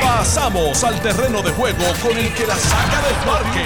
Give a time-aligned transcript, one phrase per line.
[0.00, 3.64] Pasamos al terreno de juego con el que la saca del parque.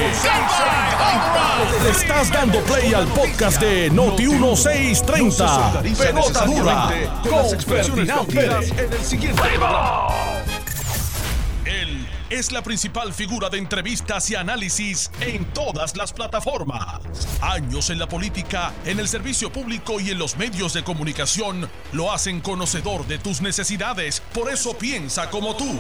[1.83, 5.83] Le estás dando play al podcast de Noti 1630.
[5.99, 6.91] Pelota dura
[7.29, 9.43] con Ferdinand Pérez en el siguiente
[12.35, 17.01] es la principal figura de entrevistas y análisis en todas las plataformas.
[17.41, 22.13] Años en la política, en el servicio público y en los medios de comunicación lo
[22.13, 24.21] hacen conocedor de tus necesidades.
[24.33, 25.79] Por eso piensa como tú.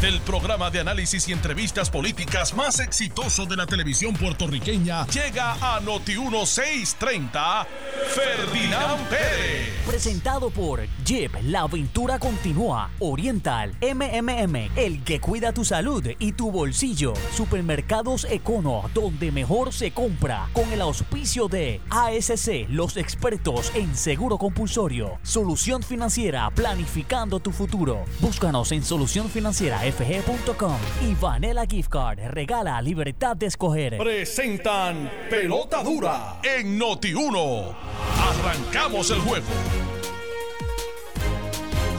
[0.00, 5.80] Del programa de análisis y entrevistas políticas más exitoso de la televisión puertorriqueña, llega a
[5.80, 7.66] Noti 1630
[8.08, 9.72] Ferdinand Pérez.
[9.86, 12.90] Presentado por Jeep, la aventura continúa.
[12.98, 17.14] Oriental, MMM, el que cuida tu salud y tu bolsillo.
[17.32, 20.50] Supermercados Econo, donde mejor se compra.
[20.52, 25.18] Con el auspicio de ASC, los expertos en seguro compulsorio.
[25.22, 28.04] Solución financiera, planificando tu futuro.
[28.20, 33.98] Búscanos en Solución Financiera fg.com y Vanilla Gift Card regala libertad de escoger.
[33.98, 37.76] Presentan Pelota Dura en Noti 1.
[38.20, 39.46] Arrancamos el juego.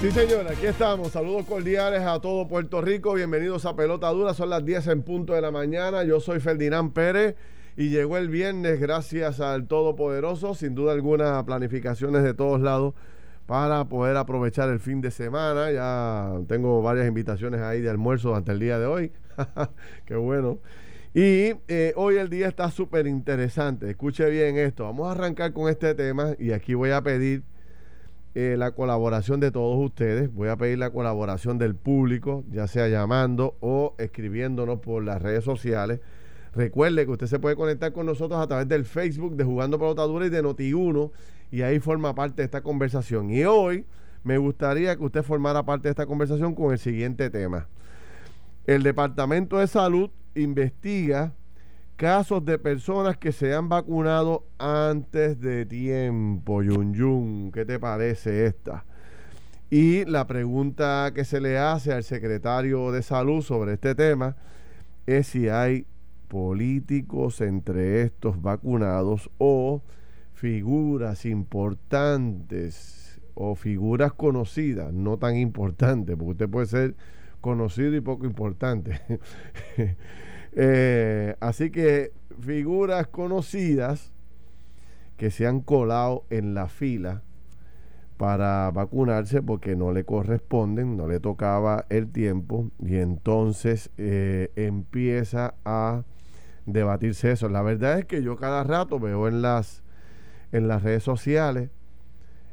[0.02, 1.14] Sí, señor, aquí estamos.
[1.14, 3.14] Saludos cordiales a todo Puerto Rico.
[3.14, 4.34] Bienvenidos a Pelota Dura.
[4.34, 6.04] Son las 10 en punto de la mañana.
[6.04, 7.36] Yo soy Ferdinand Pérez
[7.78, 10.56] y llegó el viernes gracias al Todopoderoso.
[10.56, 12.96] Sin duda alguna, planificaciones de todos lados
[13.48, 15.72] para poder aprovechar el fin de semana.
[15.72, 19.12] Ya tengo varias invitaciones ahí de almuerzo hasta el día de hoy.
[20.06, 20.60] Qué bueno.
[21.14, 23.90] Y eh, hoy el día está súper interesante.
[23.90, 24.84] Escuche bien esto.
[24.84, 27.44] Vamos a arrancar con este tema y aquí voy a pedir
[28.36, 30.32] eh, la colaboración de todos ustedes.
[30.32, 35.46] Voy a pedir la colaboración del público, ya sea llamando o escribiéndonos por las redes
[35.46, 36.02] sociales.
[36.54, 40.26] Recuerde que usted se puede conectar con nosotros a través del Facebook de Jugando Pelotadura
[40.26, 41.12] y de Noti1
[41.52, 43.30] y ahí forma parte de esta conversación.
[43.30, 43.86] Y hoy
[44.24, 47.68] me gustaría que usted formara parte de esta conversación con el siguiente tema.
[48.66, 51.34] El Departamento de Salud investiga
[51.96, 56.62] casos de personas que se han vacunado antes de tiempo.
[56.62, 58.86] Yun Yun, ¿qué te parece esta?
[59.70, 64.38] Y la pregunta que se le hace al secretario de salud sobre este tema
[65.06, 65.86] es si hay
[66.28, 69.82] políticos entre estos vacunados o
[70.38, 76.96] figuras importantes o figuras conocidas, no tan importantes, porque usted puede ser
[77.42, 79.02] conocido y poco importante.
[80.60, 84.12] Eh, así que figuras conocidas
[85.16, 87.22] que se han colado en la fila
[88.18, 95.54] para vacunarse porque no le corresponden, no le tocaba el tiempo y entonces eh, empieza
[95.64, 96.02] a
[96.66, 97.50] debatirse eso.
[97.50, 99.84] La verdad es que yo cada rato veo en las
[100.52, 101.70] en las redes sociales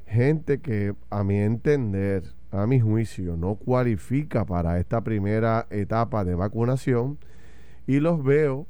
[0.07, 6.35] gente que a mi entender, a mi juicio, no cualifica para esta primera etapa de
[6.35, 7.19] vacunación
[7.87, 8.67] y los veo,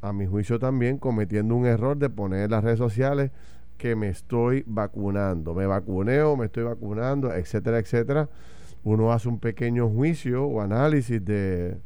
[0.00, 3.32] a mi juicio también, cometiendo un error de poner en las redes sociales
[3.78, 8.28] que me estoy vacunando, me vacuneo, me estoy vacunando, etcétera, etcétera.
[8.84, 11.76] Uno hace un pequeño juicio o análisis de,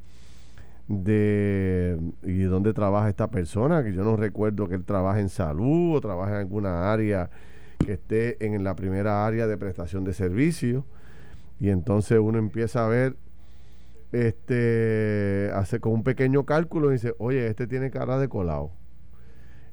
[0.91, 5.97] de y dónde trabaja esta persona, que yo no recuerdo que él trabaje en salud
[5.97, 7.31] o trabaje en alguna área
[7.79, 10.85] que esté en la primera área de prestación de servicios.
[11.61, 13.17] Y entonces uno empieza a ver,
[14.11, 18.73] este, hace con un pequeño cálculo y dice, oye, este tiene cara de colado.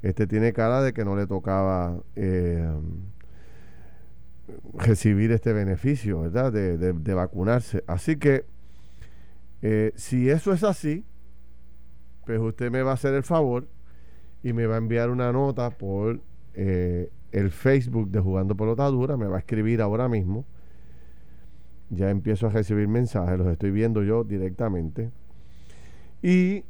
[0.03, 2.69] Este tiene cara de que no le tocaba eh,
[4.75, 6.53] recibir este beneficio, ¿verdad?
[6.53, 7.83] De, de vacunarse.
[7.87, 8.45] Así que
[9.61, 11.05] eh, si eso es así,
[12.25, 13.67] pues usted me va a hacer el favor
[14.43, 16.21] y me va a enviar una nota por
[16.53, 20.45] eh, el Facebook de Jugando Pelotadura, me va a escribir ahora mismo.
[21.89, 25.11] Ya empiezo a recibir mensajes, los estoy viendo yo directamente.
[26.21, 26.65] Y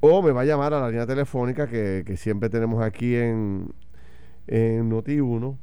[0.00, 3.72] o me va a llamar a la línea telefónica que, que siempre tenemos aquí en,
[4.46, 5.56] en Noti1,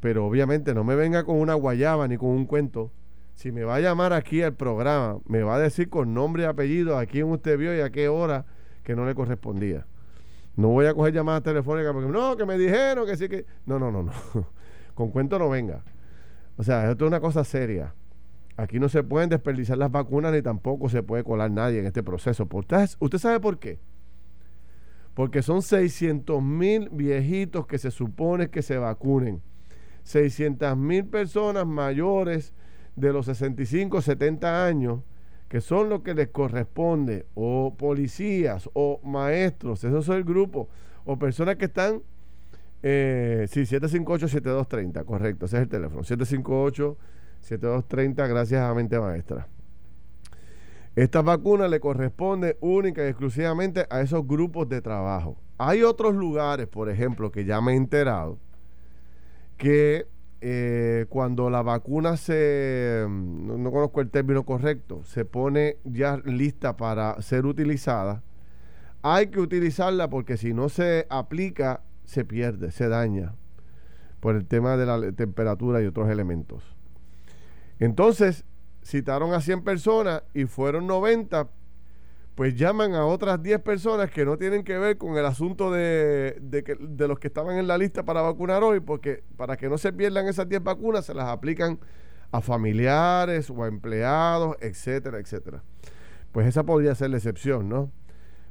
[0.00, 2.90] pero obviamente no me venga con una guayaba ni con un cuento
[3.42, 6.46] si me va a llamar aquí al programa, me va a decir con nombre y
[6.46, 8.46] apellido a quién usted vio y a qué hora
[8.84, 9.84] que no le correspondía.
[10.54, 13.44] No voy a coger llamadas telefónicas porque no, que me dijeron que sí que.
[13.66, 14.12] No, no, no, no.
[14.94, 15.82] con cuento no venga.
[16.56, 17.92] O sea, esto es una cosa seria.
[18.56, 22.04] Aquí no se pueden desperdiciar las vacunas ni tampoco se puede colar nadie en este
[22.04, 22.46] proceso.
[22.48, 23.80] ¿Usted, usted sabe por qué?
[25.14, 29.42] Porque son 600 mil viejitos que se supone que se vacunen.
[30.04, 32.54] 600 mil personas mayores
[32.96, 35.02] de los 65, 70 años,
[35.48, 40.68] que son los que les corresponde, o policías, o maestros, eso es el grupo,
[41.04, 42.02] o personas que están,
[42.82, 49.46] eh, sí, 758-7230, correcto, ese es el teléfono, 7230, gracias a Mente Maestra.
[50.94, 55.38] Esta vacuna le corresponde única y exclusivamente a esos grupos de trabajo.
[55.56, 58.38] Hay otros lugares, por ejemplo, que ya me he enterado,
[59.56, 60.06] que
[60.44, 66.76] eh, cuando la vacuna se, no, no, conozco el término correcto, se pone ya lista
[66.76, 68.24] para ser utilizada,
[69.02, 73.36] hay que utilizarla porque si no se aplica, se pierde, se daña
[74.18, 76.76] por el tema de la temperatura y otros elementos.
[77.78, 78.44] Entonces,
[78.84, 81.48] citaron a 100 personas y fueron 90,
[82.34, 86.38] pues llaman a otras 10 personas que no tienen que ver con el asunto de,
[86.40, 89.92] de, los que estaban en la lista para vacunar hoy, porque para que no se
[89.92, 91.78] pierdan esas 10 vacunas se las aplican
[92.30, 95.62] a familiares o a empleados, etcétera, etcétera.
[96.32, 97.92] Pues esa podría ser la excepción, ¿no?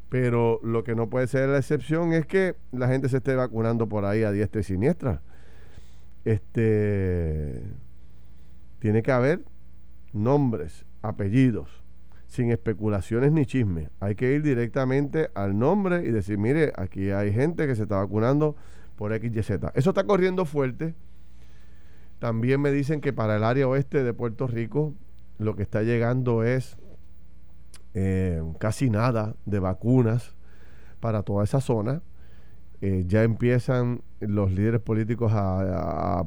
[0.09, 3.89] Pero lo que no puede ser la excepción es que la gente se esté vacunando
[3.89, 5.21] por ahí a diestra y siniestra.
[6.23, 7.63] Este
[8.77, 9.43] tiene que haber
[10.13, 11.80] nombres, apellidos,
[12.31, 13.89] sin especulaciones ni chismes.
[13.99, 17.97] Hay que ir directamente al nombre y decir, mire, aquí hay gente que se está
[17.97, 18.55] vacunando
[18.95, 19.51] por XYZ.
[19.73, 20.95] Eso está corriendo fuerte.
[22.19, 24.93] También me dicen que para el área oeste de Puerto Rico
[25.39, 26.77] lo que está llegando es
[27.95, 30.37] eh, casi nada de vacunas
[31.01, 32.01] para toda esa zona.
[32.79, 36.21] Eh, ya empiezan los líderes políticos a,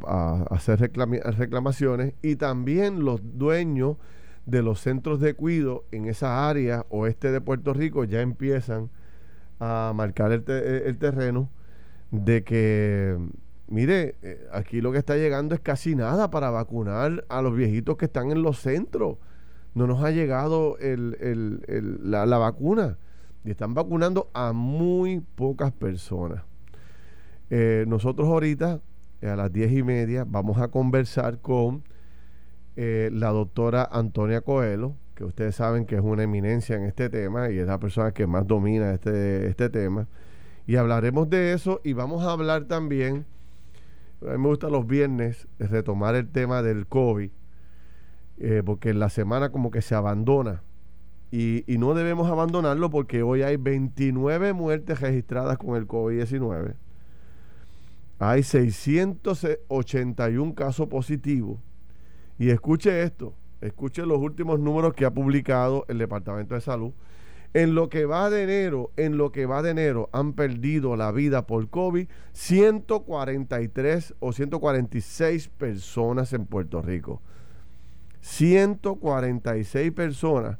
[0.50, 3.96] hacer reclamaciones y también los dueños
[4.46, 8.90] de los centros de cuido en esa área oeste de Puerto Rico ya empiezan
[9.60, 11.48] a marcar el, el terreno
[12.10, 13.18] de que,
[13.68, 17.96] mire, eh, aquí lo que está llegando es casi nada para vacunar a los viejitos
[17.96, 19.16] que están en los centros.
[19.74, 22.98] No nos ha llegado la, la vacuna
[23.44, 26.42] y están vacunando a muy pocas personas.
[27.50, 28.80] Eh, nosotros ahorita,
[29.20, 31.82] eh, a las diez y media, vamos a conversar con
[32.76, 37.50] eh, la doctora Antonia Coelho, que ustedes saben que es una eminencia en este tema
[37.50, 40.08] y es la persona que más domina este, este tema.
[40.66, 43.26] Y hablaremos de eso y vamos a hablar también,
[44.22, 47.30] a mí me gusta los viernes retomar el tema del COVID,
[48.64, 50.62] porque en la semana como que se abandona
[51.36, 56.76] y, no debemos abandonarlo porque hoy hay 29 muertes registradas con el COVID-19.
[58.20, 61.58] Hay 681 casos positivos.
[62.38, 66.92] Y escuche esto, escuche los últimos números que ha publicado el Departamento de Salud.
[67.52, 71.12] En lo que va de enero, en lo que va de enero, han perdido la
[71.12, 77.22] vida por COVID 143 o 146 personas en Puerto Rico.
[78.22, 80.58] 146 personas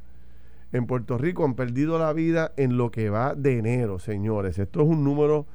[0.71, 4.59] en Puerto Rico han perdido la vida en lo que va de enero, señores.
[4.59, 5.47] Esto es un número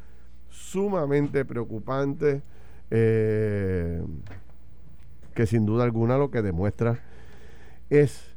[0.49, 2.41] sumamente preocupante
[2.89, 4.03] eh,
[5.39, 6.99] que sin duda alguna lo que demuestra
[7.89, 8.35] es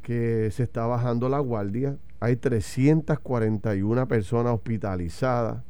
[0.00, 1.98] que se está bajando la guardia.
[2.20, 5.62] Hay 341 personas hospitalizadas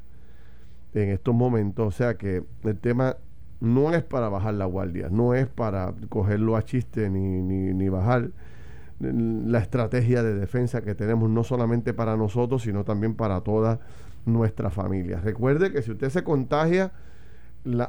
[0.95, 1.85] en estos momentos.
[1.85, 3.17] O sea que el tema
[3.59, 7.89] no es para bajar la guardia, no es para cogerlo a chiste ni, ni, ni
[7.89, 8.31] bajar
[9.01, 13.81] la estrategia de defensa que tenemos no solamente para nosotros, sino también para toda
[14.27, 15.21] nuestra familia.
[15.21, 16.93] Recuerde que si usted se contagia,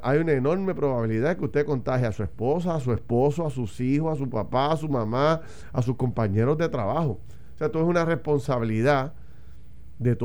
[0.02, 3.80] hay una enorme probabilidad que usted contagie a su esposa, a su esposo, a sus
[3.80, 7.20] hijos, a su papá, a su mamá, a sus compañeros de trabajo.
[7.56, 9.14] O sea, esto es una responsabilidad
[10.00, 10.18] de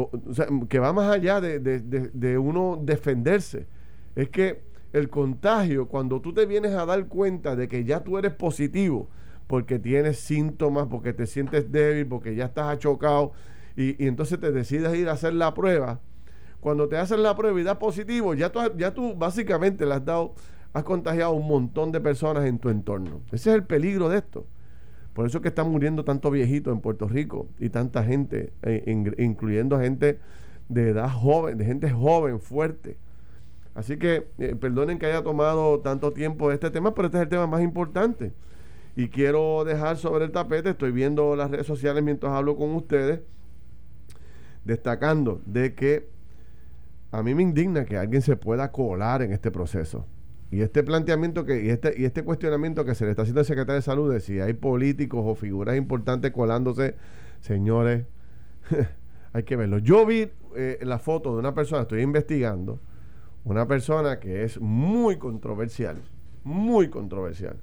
[0.69, 3.67] que va más allá de, de uno defenderse.
[4.15, 8.17] Es que el contagio, cuando tú te vienes a dar cuenta de que ya tú
[8.19, 9.09] eres positivo,
[9.47, 13.33] porque tienes síntomas, porque te sientes débil, porque ya estás achocado
[13.77, 16.01] y, entonces te decides ir a hacer la prueba.
[16.65, 20.03] Cuando te hacen la prueba y da positivo, ya tú, ya tú básicamente le has
[20.03, 20.35] dado,
[20.73, 23.21] has contagiado a un montón de personas en tu entorno.
[23.33, 24.47] Ese es el peligro de esto.
[25.13, 28.83] Por eso es que están muriendo tantos viejitos en Puerto Rico y tanta gente, eh,
[29.19, 30.21] incluyendo gente
[30.71, 32.97] de edad joven, de gente joven, fuerte.
[33.75, 37.29] Así que eh, perdonen que haya tomado tanto tiempo este tema, pero este es el
[37.29, 38.33] tema más importante.
[38.97, 43.21] Y quiero dejar sobre el tapete, estoy viendo las redes sociales mientras hablo con ustedes,
[44.65, 46.14] destacando de que
[47.19, 50.07] a mí me indigna que alguien se pueda colar en este proceso.
[50.51, 53.47] Y este planteamiento que, y este, y este cuestionamiento que se le está haciendo al
[53.47, 56.95] secretario de salud de si hay políticos o figuras importantes colándose,
[57.41, 58.07] señores,
[59.33, 59.79] hay que verlo.
[59.79, 62.81] Yo vi eh, la foto de una persona, estoy investigando,
[63.45, 66.01] una persona que es muy controversial,
[66.45, 67.57] muy controversial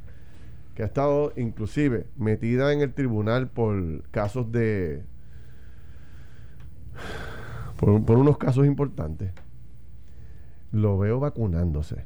[0.76, 5.04] que ha estado inclusive metida en el tribunal por casos de...
[7.78, 9.34] por, unos casos importantes,
[10.72, 12.06] lo veo vacunándose.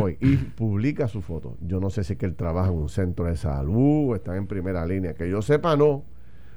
[0.00, 1.56] hoy y publica su foto.
[1.60, 4.36] Yo no sé si es que él trabaja en un centro de salud o está
[4.36, 5.14] en primera línea.
[5.14, 6.04] Que yo sepa, no,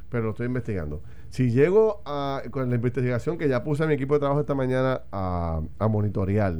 [0.09, 1.01] pero lo estoy investigando.
[1.29, 4.55] Si llego a, con la investigación que ya puse a mi equipo de trabajo esta
[4.55, 6.55] mañana a, a monitorear,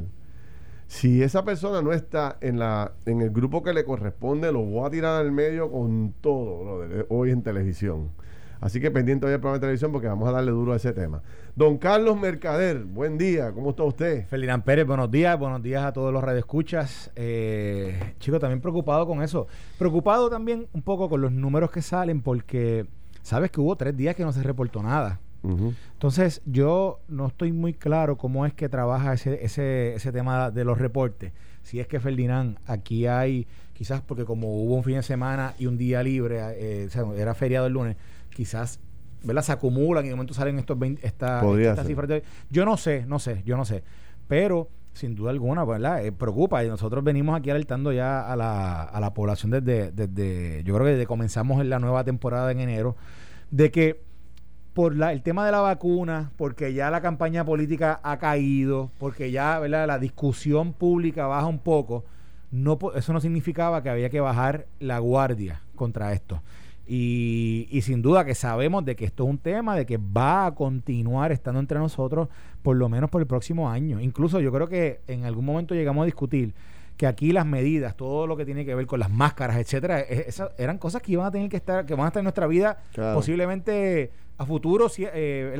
[0.87, 4.85] si esa persona no está en, la, en el grupo que le corresponde, lo voy
[4.87, 8.11] a tirar al medio con todo, hoy en televisión.
[8.59, 10.93] Así que pendiente hoy del programa de televisión porque vamos a darle duro a ese
[10.93, 11.21] tema.
[11.55, 14.27] Don Carlos Mercader, buen día, ¿cómo está usted?
[14.27, 17.11] Ferdinand Pérez, buenos días, buenos días a todos los radioescuchas.
[17.15, 19.47] Eh, chico, también preocupado con eso.
[19.77, 22.87] Preocupado también un poco con los números que salen porque
[23.21, 25.19] sabes que hubo tres días que no se reportó nada.
[25.43, 30.65] Entonces, yo no estoy muy claro cómo es que trabaja ese, ese, ese tema de
[30.65, 31.31] los reportes.
[31.63, 35.67] Si es que Ferdinand, aquí hay, quizás porque como hubo un fin de semana y
[35.67, 37.97] un día libre, eh, era feriado el lunes,
[38.37, 38.79] quizás
[39.23, 39.41] ¿verdad?
[39.41, 42.21] se acumulan y de momento salen estos 20, esta, estas cifras.
[42.51, 43.83] yo no sé, no sé, yo no sé.
[44.27, 46.05] Pero sin duda alguna, ¿verdad?
[46.05, 50.63] Eh, preocupa y nosotros venimos aquí alertando ya a la, a la población desde, desde,
[50.63, 52.95] yo creo que desde comenzamos en la nueva temporada en enero,
[53.49, 54.01] de que
[54.73, 59.31] por la, el tema de la vacuna, porque ya la campaña política ha caído, porque
[59.31, 59.87] ya ¿verdad?
[59.87, 62.05] la discusión pública baja un poco,
[62.51, 66.41] no, eso no significaba que había que bajar la guardia contra esto.
[66.87, 70.45] Y, y, sin duda que sabemos de que esto es un tema de que va
[70.45, 72.29] a continuar estando entre nosotros
[72.61, 73.99] por lo menos por el próximo año.
[73.99, 76.53] Incluso yo creo que en algún momento llegamos a discutir
[76.97, 80.25] que aquí las medidas, todo lo que tiene que ver con las máscaras, etcétera, e,
[80.27, 82.47] esas eran cosas que iban a tener que estar, que van a estar en nuestra
[82.47, 82.77] vida
[83.13, 85.55] posiblemente a futuro eh,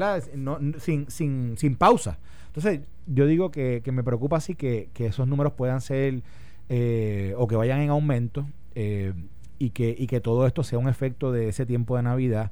[0.79, 2.17] sin, sin, sin pausa.
[2.48, 6.22] Entonces, yo digo que, me preocupa así que, que, esos números puedan ser
[6.69, 9.13] eh, o que vayan en aumento eh,
[9.60, 12.52] y, que, y que todo esto sea un efecto de ese tiempo de Navidad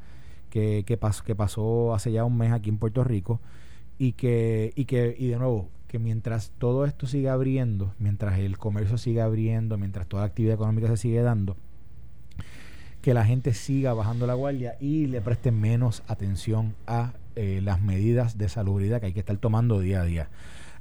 [0.49, 3.39] que, que, que pasó hace ya un mes aquí en Puerto Rico
[3.97, 8.57] y que, y que, y de nuevo, que mientras todo esto siga abriendo, mientras el
[8.57, 11.55] comercio siga abriendo, mientras toda actividad económica se sigue dando,
[13.01, 17.81] que la gente siga bajando la guardia y le preste menos atención a eh, las
[17.81, 20.29] medidas de salubridad que hay que estar tomando día a día.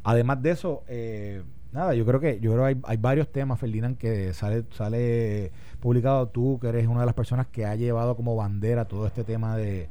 [0.04, 1.42] Además de eso, eh,
[1.74, 6.28] nada, yo creo que yo creo hay, hay varios temas, Ferdinand, que sale sale publicado
[6.28, 9.56] tú, que eres una de las personas que ha llevado como bandera todo este tema
[9.56, 9.88] de,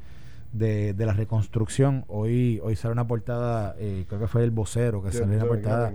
[0.53, 2.05] de, la reconstrucción.
[2.07, 5.93] Hoy hoy sale una portada, eh, creo que fue el vocero que sale una portada.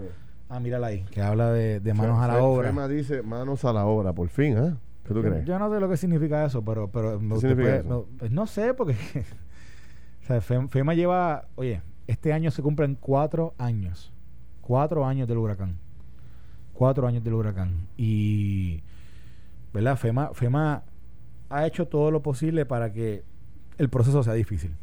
[0.50, 2.68] Ah, mírala ahí, que habla de, manos a la obra.
[2.68, 4.74] FEMA dice manos a la obra, por fin, ¿eh?
[5.44, 8.94] Yo no sé lo que significa eso, pero, pero No, pues no, sé, porque
[10.68, 14.12] FEMA lleva, oye, este año se cumplen cuatro años,
[14.68, 15.78] cuatro años del huracán,
[16.74, 17.88] cuatro años del huracán.
[17.96, 18.82] Y,
[19.72, 19.96] ¿verdad?
[19.96, 20.82] FEMA, FEMA
[21.48, 23.24] ha hecho todo lo posible para que
[23.78, 24.76] el proceso sea difícil.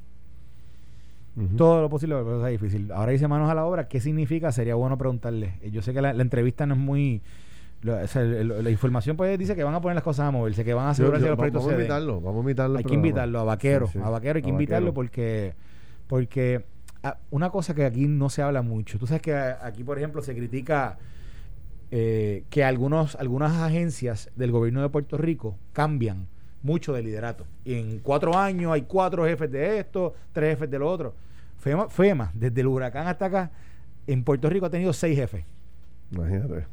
[1.55, 2.91] Todo lo posible para proceso sea difícil.
[2.91, 4.51] Ahora dice manos a la obra, ¿qué significa?
[4.51, 5.59] Sería bueno preguntarle.
[5.71, 7.21] Yo sé que la entrevista no es muy
[7.85, 10.89] la, información pues dice que van a poner las cosas a moverse, que van a
[10.91, 12.77] asegurar que los proyectos Vamos a invitarlo, vamos a invitarlo.
[12.79, 15.53] Hay que invitarlo a Vaquero, a Vaquero hay que invitarlo porque
[16.07, 16.65] porque
[17.29, 20.35] una cosa que aquí no se habla mucho, tú sabes que aquí por ejemplo se
[20.35, 20.97] critica
[21.91, 26.27] eh, que algunos algunas agencias del gobierno de Puerto Rico cambian
[26.65, 27.45] mucho de liderato.
[27.63, 31.13] Y en cuatro años hay cuatro jefes de esto, tres jefes de lo otro.
[31.59, 33.51] FEMA, FEMA, desde el huracán hasta acá,
[34.07, 35.45] en Puerto Rico ha tenido seis jefes.
[36.11, 36.65] Imagínate.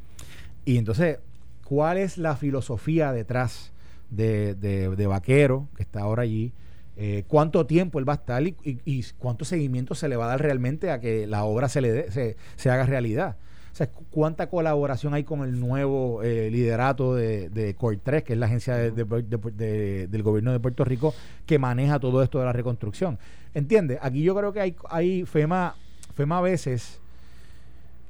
[0.65, 1.19] Y entonces,
[1.63, 3.71] ¿cuál es la filosofía detrás
[4.09, 6.53] de, de, Vaquero, que está ahora allí?
[6.95, 10.41] Eh, ¿Cuánto tiempo él va a estar y, cuánto seguimiento se le va a dar
[10.41, 13.37] realmente a que la obra se, le se, se, haga realidad?
[13.71, 18.39] O sea, ¿cuánta colaboración hay con el nuevo eh, liderato de, de 3, que es
[18.39, 21.15] la agencia de, del gobierno de Puerto Rico
[21.47, 23.17] que maneja todo esto de la reconstrucción?
[23.55, 23.97] ¿Entiendes?
[24.01, 25.75] Aquí yo creo que hay, hay FEMA,
[26.13, 27.01] FEMA a veces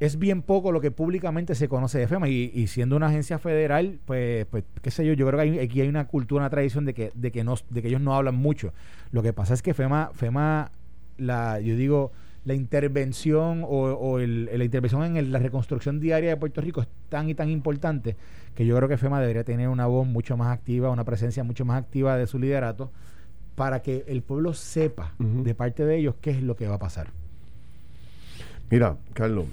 [0.06, 4.00] es bien poco lo que públicamente se conoce de FEMA y, siendo una agencia federal,
[4.06, 6.94] pues, pues qué sé yo, yo creo que aquí hay una cultura, una tradición de
[6.94, 8.74] que, de que no, de que ellos no hablan mucho.
[9.12, 10.72] Lo que pasa es que FEMA, FEMA,
[11.18, 12.12] la, yo digo,
[12.44, 17.34] la intervención o, la intervención en la reconstrucción diaria de Puerto Rico es tan y
[17.34, 18.18] tan importante
[18.56, 21.64] que yo creo que FEMA debería tener una voz mucho más activa, una presencia mucho
[21.64, 22.92] más activa de su liderato
[23.56, 26.80] para que el pueblo sepa de parte de ellos qué es lo que va a
[26.80, 27.08] pasar.
[28.70, 29.46] Mira, Carlos,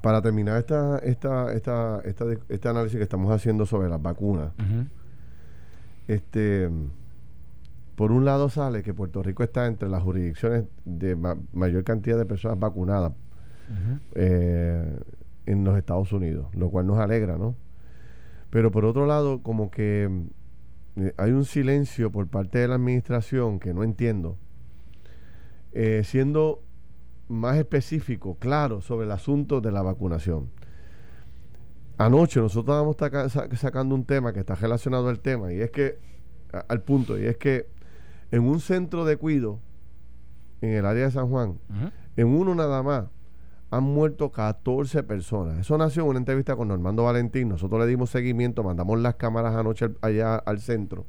[0.00, 2.02] para terminar esta, esta, esta,
[2.48, 4.52] este análisis que estamos haciendo sobre las vacunas,
[6.08, 6.70] este,
[7.96, 11.16] por un lado sale que Puerto Rico está entre las jurisdicciones de
[11.52, 13.12] mayor cantidad de personas vacunadas
[14.14, 14.98] eh,
[15.46, 17.54] en los Estados Unidos, lo cual nos alegra, ¿no?
[18.48, 20.08] Pero por otro lado, como que
[20.96, 24.36] eh, hay un silencio por parte de la administración que no entiendo,
[25.72, 26.62] eh, siendo
[27.30, 30.50] más específico, claro, sobre el asunto de la vacunación.
[31.96, 35.98] anoche nosotros estábamos sacando un tema que está relacionado al tema y es que,
[36.68, 37.66] al punto, y es que
[38.30, 39.60] en un centro de cuido
[40.60, 41.58] en el área de San Juan,
[42.16, 43.04] en uno nada más,
[43.70, 45.58] han muerto 14 personas.
[45.58, 47.48] Eso nació en una entrevista con Normando Valentín.
[47.48, 51.06] Nosotros le dimos seguimiento, mandamos las cámaras anoche allá al centro.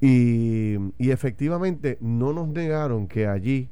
[0.00, 3.68] y, y, efectivamente no nos negaron que allí,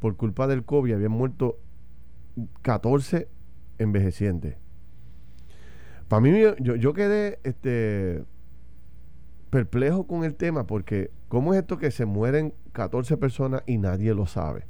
[0.00, 1.58] por culpa del COVID, habían muerto
[2.62, 3.28] 14
[3.78, 4.56] envejecientes.
[6.08, 8.24] Para mí, yo, yo quedé este,
[9.50, 14.14] perplejo con el tema porque ¿cómo es esto que se mueren 14 personas y nadie
[14.14, 14.66] lo sabe?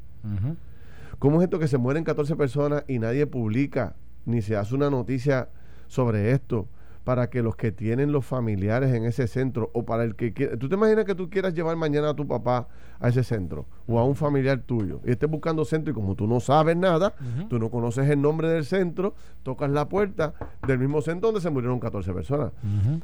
[1.19, 4.91] ¿Cómo es esto que se mueren 14 personas y nadie publica ni se hace una
[4.91, 5.49] noticia
[5.87, 6.69] sobre esto?
[7.09, 10.59] Para que los que tienen los familiares en ese centro o para el que quiera,
[10.59, 12.69] tú te imaginas que tú quieras llevar mañana a tu papá
[13.01, 16.27] a ese centro o a un familiar tuyo y estés buscando centro y como tú
[16.27, 17.15] no sabes nada,
[17.49, 20.35] tú no conoces el nombre del centro, tocas la puerta
[20.67, 22.53] del mismo centro donde se murieron 14 personas.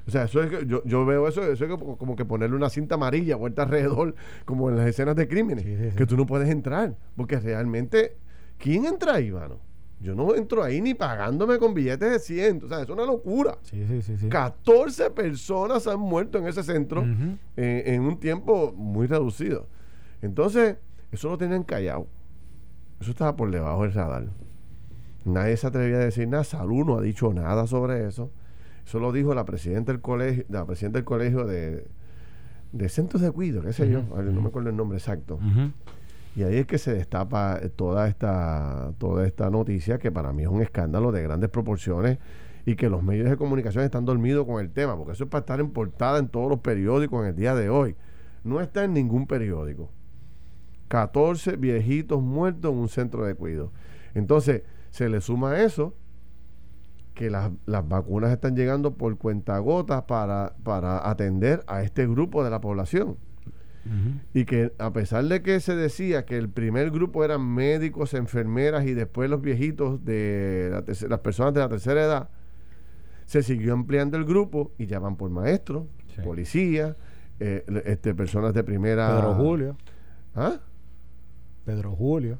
[0.06, 2.68] O sea, eso es que yo, yo veo eso, eso es como que ponerle una
[2.68, 6.94] cinta amarilla vuelta alrededor como en las escenas de crímenes, que tú no puedes entrar,
[7.16, 8.18] porque realmente
[8.58, 9.60] ¿quién entra ahí, mano?
[10.00, 12.64] Yo no entro ahí ni pagándome con billetes de 100.
[12.64, 13.58] O sea, es una locura.
[13.62, 14.28] Sí, sí, sí, sí.
[14.28, 17.04] 14 personas han muerto en ese centro
[17.56, 19.66] eh, en un tiempo muy reducido.
[20.20, 20.76] Entonces,
[21.10, 22.06] eso lo tenían callado.
[23.00, 24.26] Eso estaba por debajo del radar.
[25.24, 26.44] Nadie se atrevía a decir nada.
[26.44, 28.30] Salud no ha dicho nada sobre eso.
[28.86, 31.86] Eso lo dijo la presidenta del colegio, la presidenta del colegio de,
[32.72, 34.02] de centros de cuidado, qué sé yo.
[34.02, 35.38] No me acuerdo el nombre exacto.
[36.36, 40.42] Y ahí es que se destapa eh, toda esta, toda esta noticia que para mí
[40.42, 42.18] es un escándalo de grandes proporciones
[42.66, 45.40] y que los medios de comunicación están dormidos con el tema, porque eso es para
[45.40, 47.94] estar en portada en todos los periódicos en el día de hoy.
[48.42, 49.90] No está en ningún periódico.
[50.88, 53.72] 14 viejitos muertos en un centro de cuidado.
[54.14, 55.94] Entonces, se le suma eso
[57.14, 62.50] que las, las vacunas están llegando por cuentagotas para, para atender a este grupo de
[62.50, 63.16] la población.
[64.32, 68.86] Y que a pesar de que se decía que el primer grupo eran médicos, enfermeras
[68.86, 72.28] y después los viejitos de las personas de la tercera edad,
[73.26, 75.86] se siguió ampliando el grupo y ya van por maestros,
[76.22, 76.96] policías,
[77.40, 79.16] eh, este, personas de primera.
[79.16, 79.76] Pedro Julio.
[80.34, 80.60] ¿Ah?
[81.64, 82.38] Pedro Julio.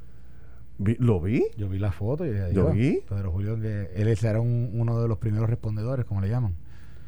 [0.78, 1.44] ¿Lo vi?
[1.56, 3.00] Yo vi la foto y ¿Lo vi?
[3.08, 6.56] Pedro Julio, que él era uno de los primeros respondedores, como le llaman.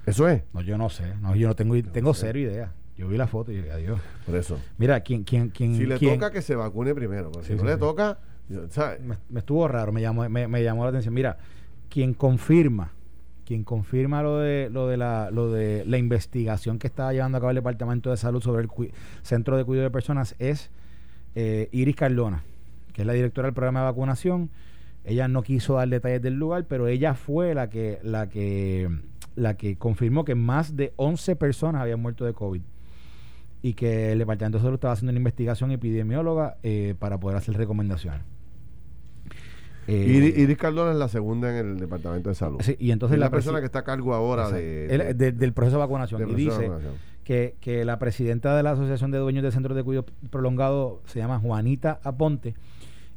[0.06, 0.42] ¿Eso es?
[0.52, 1.14] No, yo no sé.
[1.20, 2.72] No, yo no tengo, tengo cero idea.
[2.96, 4.00] Yo vi la foto y adiós.
[4.24, 4.58] Por eso.
[4.78, 8.18] Mira, ¿quién, quién, quién, si le toca que se vacune primero, si no le toca,
[8.70, 9.00] ¿sabes?
[9.02, 11.12] Me, estuvo raro, me llamó, me, llamó la atención.
[11.12, 11.36] Mira,
[11.90, 12.92] quien confirma,
[13.44, 17.40] quien confirma lo de, lo de la, lo de la investigación que estaba llevando a
[17.40, 18.70] cabo el Departamento de Salud sobre el
[19.22, 20.70] Centro de Cuidado de Personas es
[21.34, 22.44] eh, Iris Cardona,
[22.94, 24.48] que es la directora del programa de vacunación.
[25.04, 28.88] Ella no quiso dar detalles del lugar, pero ella fue la que, la que,
[29.34, 32.62] la que confirmó que más de 11 personas habían muerto de COVID
[33.66, 37.56] y que el Departamento de Salud estaba haciendo una investigación epidemióloga eh, para poder hacer
[37.56, 38.20] recomendaciones.
[39.88, 42.60] Eh, Iris Cardona es la segunda en el Departamento de Salud.
[42.62, 46.30] Sí, y entonces la, persona que está a cargo ahora de, del proceso de vacunación.
[46.30, 46.70] y dice
[47.24, 51.18] que, que la presidenta de la Asociación de Dueños de Centros de Cuidado Prolongado se
[51.18, 52.54] llama Juanita Aponte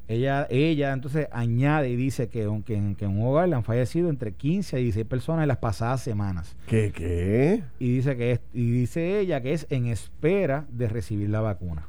[0.10, 4.32] ella, ella entonces añade y dice que, que, en, un hogar le han fallecido entre
[4.32, 6.56] 15 y 16 personas en las pasadas semanas.
[6.66, 6.92] ¿Qué?
[6.92, 7.64] ¿Qué?
[7.78, 11.86] Y dice que es, y dice ella que es en espera de recibir la vacuna.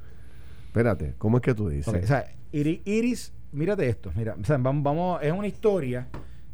[0.67, 1.89] Espérate, ¿cómo es que tú dices?
[1.89, 6.07] o sea, Iris, mírate esto, mira, vamos, vamos, es una historia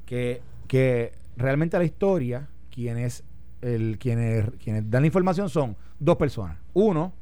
[0.07, 3.24] que, que realmente la historia, quienes,
[3.61, 6.59] el, quienes, quienes dan la información son dos personas.
[6.74, 7.12] Uno,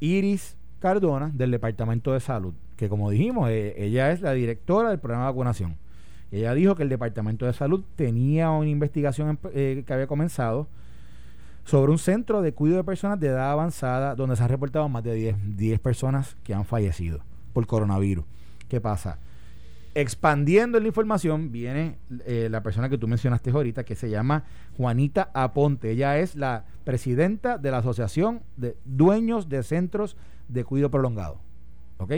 [0.00, 4.98] Iris Cardona, del Departamento de Salud que como dijimos, eh, ella es la directora del
[4.98, 5.76] programa de vacunación.
[6.30, 10.68] Ella dijo que el Departamento de Salud tenía una investigación eh, que había comenzado
[11.64, 15.02] sobre un centro de cuidado de personas de edad avanzada donde se han reportado más
[15.02, 17.20] de 10, 10 personas que han fallecido
[17.52, 18.24] por coronavirus.
[18.68, 19.18] ¿Qué pasa?
[19.94, 24.44] Expandiendo la información, viene eh, la persona que tú mencionaste ahorita, que se llama
[24.76, 25.90] Juanita Aponte.
[25.90, 30.16] Ella es la presidenta de la Asociación de Dueños de Centros
[30.48, 31.40] de Cuidado Prolongado.
[31.96, 32.12] ¿Ok?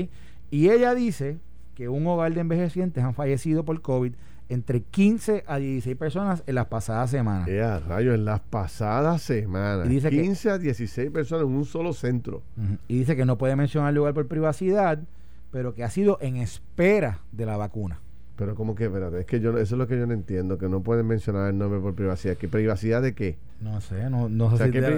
[0.50, 1.38] Y ella dice
[1.74, 4.12] que un hogar de envejecientes han fallecido por COVID
[4.48, 7.48] entre 15 a 16 personas en las pasadas semanas.
[7.48, 9.86] Ya, rayo, en las pasadas semanas.
[9.86, 12.42] Y dice 15 a 16 personas en un solo centro.
[12.88, 15.00] Y dice que no puede mencionar el lugar por privacidad,
[15.50, 18.00] pero que ha sido en espera de la vacuna.
[18.38, 20.68] Pero como que, espérate, es que yo, eso es lo que yo no entiendo, que
[20.68, 22.36] no pueden mencionar el nombre por privacidad.
[22.36, 23.36] ¿Qué privacidad de qué?
[23.60, 24.96] No sé, no, no sé O sea, si ¿qué de, la-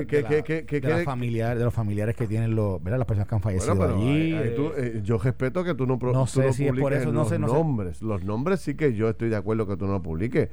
[0.98, 2.98] la familiar- de los familiares que tienen los, ¿verdad?
[2.98, 4.35] las personas que han fallecido Bueno, pero allí.
[4.35, 6.81] ahí eh, tú, eh, yo respeto que tú no, no tú sé si es por
[6.81, 7.55] publiques eso, no los sé, no sé.
[7.55, 8.03] nombres.
[8.03, 10.50] Los nombres sí que yo estoy de acuerdo que tú no lo publiques.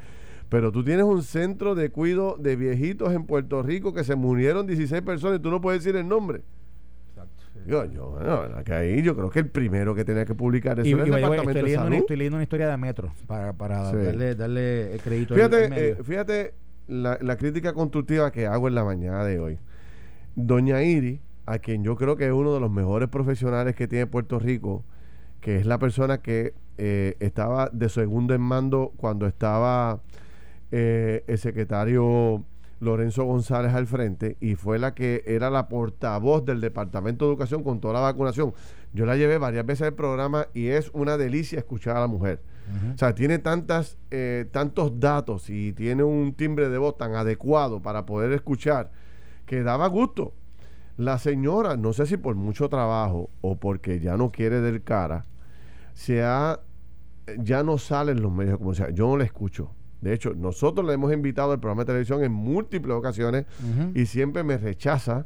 [0.48, 4.66] Pero tú tienes un centro de cuido de viejitos en Puerto Rico que se murieron
[4.66, 6.42] 16 personas y tú no puedes decir el nombre.
[7.66, 7.84] Yo,
[8.66, 11.08] que ahí yo creo que el primero que tenía que publicar eso y, era el
[11.10, 12.00] y, Departamento estoy, de leyendo una, Salud.
[12.04, 13.98] estoy leyendo una historia de Metro para, para Sí.
[13.98, 15.84] darle, darle el crédito al- al Fíjate, medio.
[15.94, 16.54] eh, fíjate
[16.88, 19.58] la, la crítica constructiva que hago en la mañana de hoy.
[20.36, 24.06] Doña Iri, a quien yo creo que es uno de los mejores profesionales que tiene
[24.08, 24.84] Puerto Rico,
[25.42, 30.00] que es la persona que eh, estaba de segundo en mando cuando estaba
[30.72, 32.44] eh, el secretario
[32.80, 37.64] Lorenzo González al frente y fue la que era la portavoz del Departamento de Educación
[37.64, 38.54] con toda la vacunación.
[38.94, 42.42] Yo la llevé varias veces al programa y es una delicia escuchar a la mujer.
[42.94, 47.82] O sea, tiene tantas, eh, tantos datos y tiene un timbre de voz tan adecuado
[47.82, 48.92] para poder escuchar
[49.46, 50.34] que daba gusto.
[50.98, 55.26] La señora, no sé si por mucho trabajo o porque ya no quiere del cara,
[55.94, 56.60] se ha,
[57.38, 58.96] ya no sale en los medios de comunicación.
[58.96, 59.72] Yo no la escucho.
[60.08, 63.46] De hecho, nosotros le hemos invitado al programa de televisión en múltiples ocasiones
[63.94, 65.26] y siempre me rechaza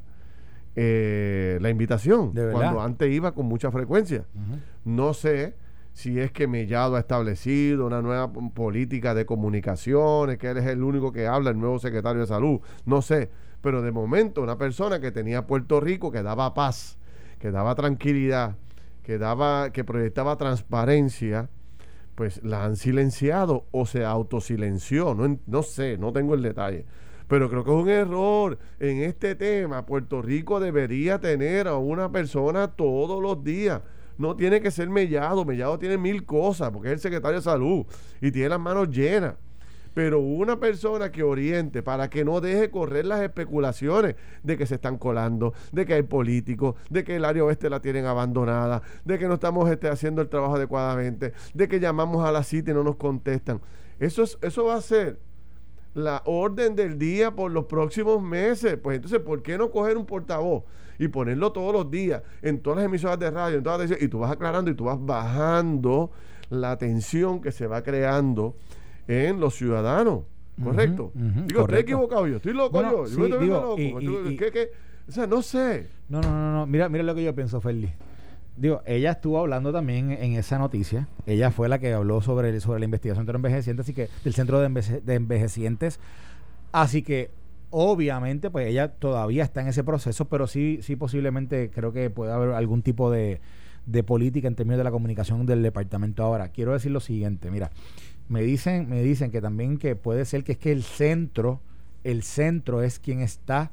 [0.75, 2.33] eh, la invitación.
[2.33, 2.51] ¿De?
[2.51, 4.25] Cuando antes iba con mucha frecuencia.
[4.83, 5.55] No sé
[5.93, 10.81] si es que Mellado ha establecido una nueva política de comunicaciones, que él es el
[10.81, 12.59] único que habla, el nuevo secretario de salud.
[12.85, 13.29] No sé.
[13.61, 16.97] Pero de momento, una persona que tenía Puerto Rico, que daba paz,
[17.37, 18.55] que daba tranquilidad,
[19.03, 21.51] que daba, que proyectaba transparencia,
[22.15, 25.15] pues la han silenciado o se autosilenció.
[25.15, 26.85] No, no sé, no tengo el detalle.
[27.27, 29.85] Pero creo que es un error en este tema.
[29.85, 33.81] Puerto Rico debería tener a una persona todos los días.
[34.17, 35.45] No tiene que ser Mellado.
[35.45, 37.85] Mellado tiene mil cosas porque es el secretario de salud
[38.19, 39.35] y tiene las manos llenas.
[39.93, 44.75] Pero una persona que oriente para que no deje correr las especulaciones de que se
[44.75, 49.19] están colando, de que hay políticos, de que el área oeste la tienen abandonada, de
[49.19, 52.73] que no estamos este, haciendo el trabajo adecuadamente, de que llamamos a la cita y
[52.73, 53.61] no nos contestan.
[53.99, 55.19] Eso, es, eso va a ser
[55.93, 58.77] la orden del día por los próximos meses.
[58.81, 60.63] Pues entonces, ¿por qué no coger un portavoz
[60.97, 64.07] y ponerlo todos los días en todas las emisoras de radio, en todas las y
[64.07, 66.11] tú vas aclarando y tú vas bajando
[66.49, 68.55] la tensión que se va creando
[69.11, 70.23] en los ciudadanos?
[70.61, 71.11] ¿Correcto?
[71.15, 71.81] digo, estoy correcto.
[71.81, 73.07] equivocado yo, estoy loco Bueno, yo.
[73.07, 73.81] sí, yo estoy digo, loco.
[73.81, 74.69] y- me estoy- y- ¿qué- qué?
[75.07, 75.87] O sea, no sé.
[76.07, 76.67] No, no, no, no.
[76.67, 77.89] Mira, mira lo que yo pienso, Ferdi.
[78.57, 81.07] Digo, ella estuvo hablando también en esa noticia.
[81.25, 84.33] Ella fue la que habló sobre, sobre la investigación de los envejecientes, así que del
[84.33, 85.99] centro de, enveje- de envejecientes.
[86.71, 87.31] Así que,
[87.71, 92.31] obviamente, pues ella todavía está en ese proceso, pero sí, sí posiblemente creo que puede
[92.33, 93.39] haber algún tipo de,
[93.85, 96.23] de política en términos de la comunicación del departamento.
[96.23, 97.71] Ahora, quiero decir lo siguiente, mira,
[98.31, 101.59] me dicen, me dicen que también que puede ser que es que el centro,
[102.05, 103.71] el centro es quien está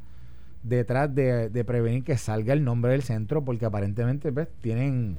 [0.65, 4.49] detrás de, de prevenir que salga el nombre del centro porque aparentemente ¿ves?
[4.61, 5.17] tienen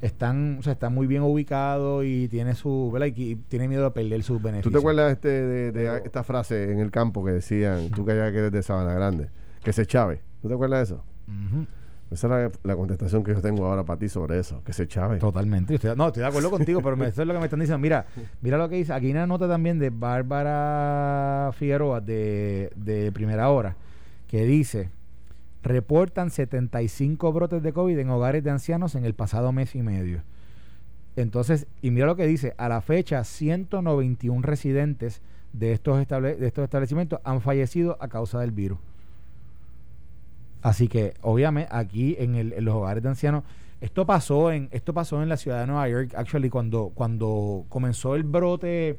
[0.00, 3.08] están o sea están muy bien ubicados y tiene su ¿verdad?
[3.14, 6.24] y, y tiene miedo de perder sus beneficios ¿Tú te acuerdas este, de, de esta
[6.24, 9.28] frase en el campo que decían, tú que ya que eres de Sabana Grande,
[9.62, 10.22] que se chave?
[10.40, 11.04] ¿Tú te acuerdas de eso?
[11.28, 11.66] Ujú,
[12.10, 12.30] Esa es
[12.64, 15.18] la, la contestación que yo tengo ahora para ti sobre eso, que se chave.
[15.18, 18.04] totalmente no estoy de acuerdo contigo pero eso es lo que me están diciendo mira
[18.42, 23.48] mira lo que dice aquí hay una nota también de Bárbara Figueroa de, de primera
[23.50, 23.76] hora
[24.26, 24.90] que dice
[25.62, 30.22] reportan 75 brotes de COVID en hogares de ancianos en el pasado mes y medio.
[31.16, 35.20] Entonces, y mira lo que dice, a la fecha 191 residentes
[35.52, 38.78] de estos, estable- de estos establecimientos han fallecido a causa del virus.
[40.62, 43.44] Así que, obviamente, aquí en, el- en los hogares de ancianos,
[43.80, 48.14] esto pasó en, esto pasó en la ciudad de Nueva York, actually, cuando, cuando comenzó
[48.14, 48.98] el brote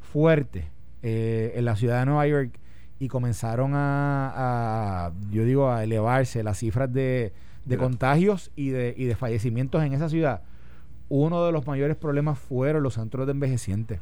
[0.00, 0.68] fuerte
[1.02, 2.50] eh, en la ciudad de Nueva York
[2.98, 7.32] y comenzaron a, a, yo digo, a elevarse las cifras de,
[7.64, 10.42] de contagios y de, y de fallecimientos en esa ciudad,
[11.08, 13.98] uno de los mayores problemas fueron los centros de envejecientes.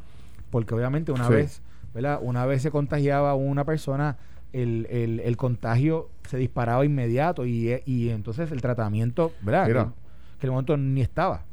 [0.50, 1.33] Porque obviamente una Sí.
[1.35, 1.62] vez,
[1.94, 2.18] ¿verdad?
[2.20, 4.18] Una vez se contagiaba una persona,
[4.53, 9.67] el, el, el contagio se disparaba inmediato y, y entonces el tratamiento, ¿verdad?
[9.67, 9.85] Mira.
[9.85, 9.91] Que,
[10.41, 11.45] que el momento ni estaba.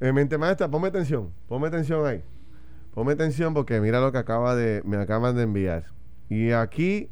[0.00, 2.22] Eh, mente maestra, ponme atención, ponme atención ahí.
[2.94, 5.84] Ponme atención porque mira lo que acaba de, me acaban de enviar.
[6.28, 7.08] Y aquí,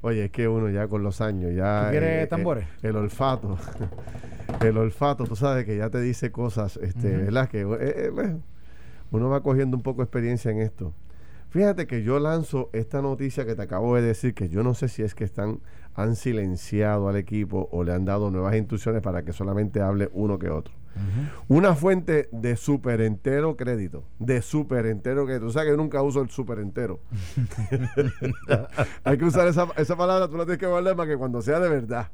[0.00, 1.84] oye, es que uno ya con los años, ya...
[1.86, 2.64] ¿Tú quieres eh, tambores?
[2.64, 3.58] eh, el olfato,
[4.60, 7.24] el olfato, tú sabes que ya te dice cosas, este, Ujú.
[7.24, 7.48] ¿verdad?
[7.48, 8.40] Que eh, eh, bueno,
[9.10, 10.92] uno va cogiendo un poco de experiencia en esto.
[11.52, 14.88] Fíjate que yo lanzo esta noticia que te acabo de decir, que yo no sé
[14.88, 15.60] si es que están,
[15.94, 20.38] han silenciado al equipo o le han dado nuevas instrucciones para que solamente hable uno
[20.38, 20.72] que otro.
[21.48, 24.04] Una fuente de superentero crédito.
[24.18, 25.44] De superentero crédito.
[25.44, 27.00] O sea que yo nunca uso el superentero.
[29.04, 31.60] Hay que usar esa, esa palabra, tú la tienes que guardar para que cuando sea
[31.60, 32.08] de verdad.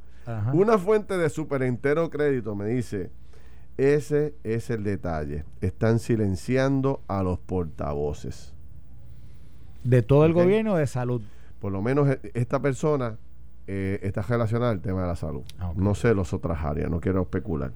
[0.52, 3.12] Una fuente de superentero crédito me dice,
[3.76, 5.44] ese es el detalle.
[5.60, 8.57] Están silenciando a los portavoces.
[9.84, 11.22] De todo el gobierno de salud.
[11.60, 13.16] Por lo menos e- esta persona
[13.66, 15.42] eh, está relacionada al tema de la salud.
[15.58, 15.72] Ah.
[15.76, 17.72] No sé las otras áreas, no quiero especular.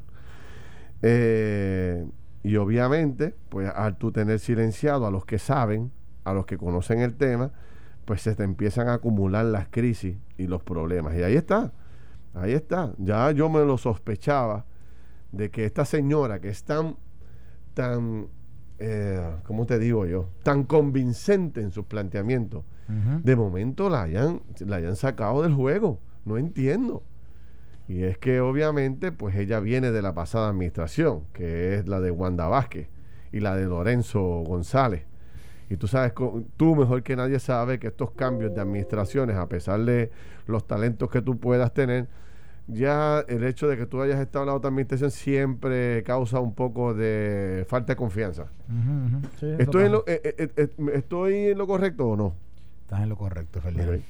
[1.02, 2.06] Eh,
[2.42, 5.92] y obviamente, pues al tú tener silenciado a los que saben,
[6.24, 7.50] a los que conocen el tema,
[8.04, 11.14] pues se te empiezan a acumular las crisis y los problemas.
[11.16, 11.72] Y ahí está,
[12.34, 12.94] ahí está.
[12.98, 14.64] Ya yo me lo sospechaba
[15.30, 16.96] de que esta señora que es tan,
[17.74, 18.28] tan,
[18.84, 20.28] eh, ¿cómo te digo yo?
[20.42, 22.64] Tan convincente en sus planteamientos,
[23.22, 25.98] de momento la hayan, la hayan sacado del juego.
[26.26, 27.02] No entiendo.
[27.88, 32.10] Y es que obviamente, pues ella viene de la pasada administración, que es la de
[32.10, 32.88] Wanda Vázquez
[33.32, 35.04] y la de Lorenzo González.
[35.70, 36.12] Y tú sabes,
[36.56, 40.10] tú mejor que nadie sabe que estos cambios de administraciones, a pesar de
[40.46, 42.08] los talentos que tú puedas tener,
[42.68, 46.54] ya el hecho de que tú hayas estado en la otra administración siempre causa un
[46.54, 48.46] poco de falta de confianza.
[49.38, 52.34] Sí, ¿Estoy en, lo, eh, eh, eh, ¿Estoy en lo correcto o no?
[52.82, 53.58] Estás en lo correcto.
[53.58, 54.00] Ok.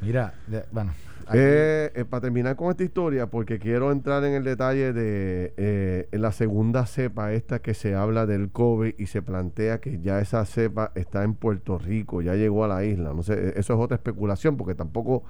[0.00, 0.92] Mira, de- bueno.
[1.26, 6.22] aquí- para terminar con esta historia, porque quiero entrar en el detalle de eh, en
[6.22, 10.44] la segunda cepa esta que se habla del COVID y se plantea que ya esa
[10.46, 13.12] cepa está en Puerto Rico, ya llegó a la isla.
[13.12, 15.24] No sé, eh, eso es otra especulación porque tampoco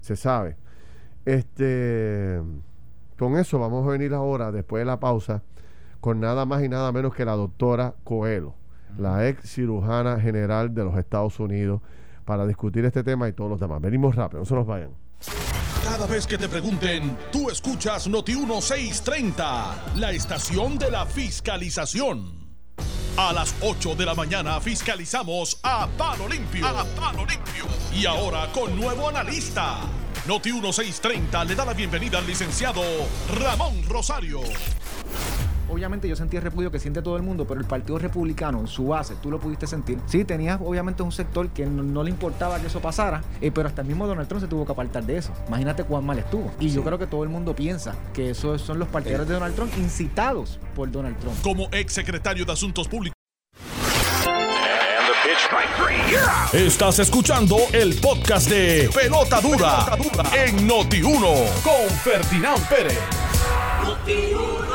[0.00, 0.56] se sabe.
[1.24, 2.40] Este,
[3.18, 5.42] con eso vamos a venir ahora, después de la pausa,
[6.00, 8.54] con nada más y nada menos que la doctora Coelho,
[8.98, 11.80] la ex cirujana general de los Estados Unidos,
[12.24, 13.80] para discutir este tema y todos los demás.
[13.80, 14.90] Venimos rápido, no se nos vayan.
[15.82, 22.44] Cada vez que te pregunten, tú escuchas Noti 1630, la estación de la fiscalización.
[23.16, 26.66] A las 8 de la mañana fiscalizamos a Palo Limpio.
[26.66, 27.66] A Palo Limpio.
[27.94, 29.82] Y ahora con nuevo analista.
[30.26, 32.80] Noti 1630 le da la bienvenida al licenciado
[33.38, 34.40] Ramón Rosario.
[35.68, 38.66] Obviamente yo sentí el repudio que siente todo el mundo, pero el Partido Republicano, en
[38.66, 39.98] su base, tú lo pudiste sentir.
[40.06, 43.68] Sí, tenías obviamente un sector que no, no le importaba que eso pasara, eh, pero
[43.68, 45.30] hasta el mismo Donald Trump se tuvo que apartar de eso.
[45.48, 46.50] Imagínate cuán mal estuvo.
[46.58, 49.54] Y yo creo que todo el mundo piensa que esos son los partidarios de Donald
[49.54, 51.36] Trump incitados por Donald Trump.
[51.42, 53.13] Como ex secretario de Asuntos Públicos.
[56.52, 59.86] Estás escuchando el podcast de Pelota Dura,
[60.46, 61.20] en Noti 1
[61.62, 62.98] con Ferdinand Pérez.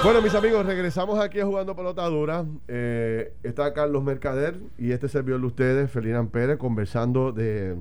[0.03, 2.45] Bueno, mis amigos, regresamos aquí a Jugando Pelota Dura.
[2.67, 7.75] Eh, está Carlos Mercader y este servidor de ustedes, Ferdinand Pérez, conversando de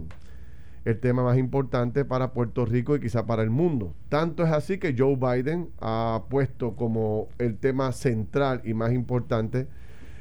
[0.85, 3.93] el tema más importante para Puerto Rico y quizá para el mundo.
[4.09, 9.67] Tanto es así que Joe Biden ha puesto como el tema central y más importante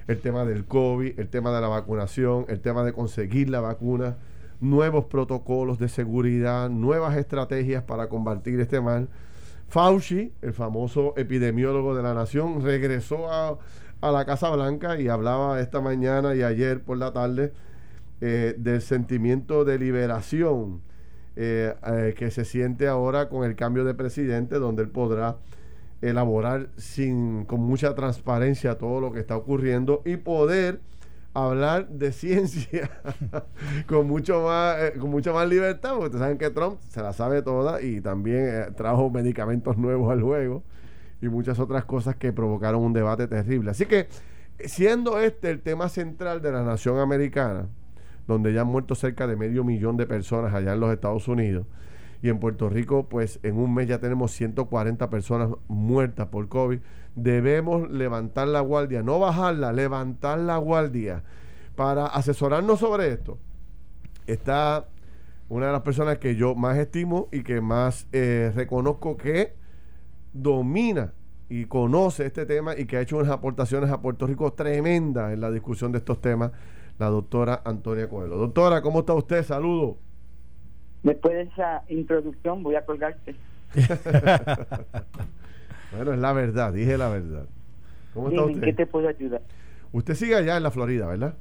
[0.07, 4.17] el tema del COVID, el tema de la vacunación, el tema de conseguir la vacuna,
[4.59, 9.09] nuevos protocolos de seguridad, nuevas estrategias para combatir este mal.
[9.67, 13.57] Fauci, el famoso epidemiólogo de la nación, regresó a,
[14.01, 17.53] a la Casa Blanca y hablaba esta mañana y ayer por la tarde
[18.19, 20.81] eh, del sentimiento de liberación
[21.35, 25.37] eh, eh, que se siente ahora con el cambio de presidente, donde él podrá
[26.01, 30.81] elaborar sin, con mucha transparencia todo lo que está ocurriendo y poder
[31.33, 32.89] hablar de ciencia
[33.87, 37.13] con mucho más eh, con mucha más libertad porque ustedes saben que Trump se la
[37.13, 40.63] sabe toda y también eh, trajo medicamentos nuevos al juego
[41.21, 43.71] y muchas otras cosas que provocaron un debate terrible.
[43.71, 44.07] Así que
[44.59, 47.67] siendo este el tema central de la nación americana
[48.27, 51.65] donde ya han muerto cerca de medio millón de personas allá en los Estados Unidos
[52.21, 56.79] y en Puerto Rico, pues en un mes ya tenemos 140 personas muertas por COVID.
[57.15, 61.23] Debemos levantar la guardia, no bajarla, levantar la guardia
[61.75, 63.37] para asesorarnos sobre esto.
[64.25, 64.87] Está
[65.49, 69.55] una de las personas que yo más estimo y que más eh, reconozco que
[70.33, 71.13] domina
[71.49, 75.39] y conoce este tema y que ha hecho unas aportaciones a Puerto Rico tremendas en
[75.39, 76.51] la discusión de estos temas,
[76.99, 78.37] la doctora Antonia Coelho.
[78.37, 79.45] Doctora, ¿cómo está usted?
[79.45, 79.97] Saludos.
[81.07, 83.35] Después de esa introducción voy a colgarte.
[85.89, 87.45] Bueno, es la verdad, dije la verdad.
[88.13, 88.83] ¿Cómo está Dime, ¿en qué usted?
[88.83, 89.41] te puedo ayudar?
[89.93, 91.35] Usted sigue allá en la Florida, ¿verdad?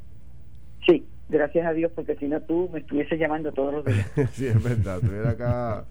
[0.87, 4.09] Sí, gracias a Dios, porque si no tú me estuviese llamando todos los días.
[4.31, 5.85] sí, es verdad, estuviera acá.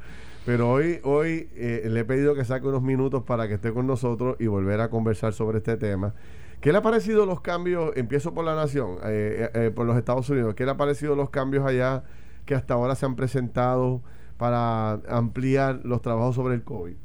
[0.45, 3.87] Pero hoy, hoy eh, le he pedido que saque unos minutos para que esté con
[3.87, 6.13] nosotros y volver a conversar sobre este tema.
[6.61, 7.91] ¿Qué le ha parecido los cambios?
[7.97, 10.55] Empiezo por la nación, eh, eh, eh, por los Estados Unidos.
[10.55, 12.03] ¿Qué le ha parecido los cambios allá
[12.45, 14.01] que hasta ahora se han presentado
[14.37, 16.95] para ampliar los trabajos sobre el COVID?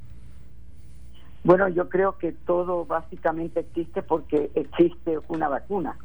[1.43, 5.97] Bueno, yo creo que todo básicamente existe porque existe una vacuna.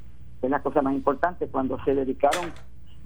[0.41, 1.47] Es la cosa más importante.
[1.47, 2.51] Cuando se dedicaron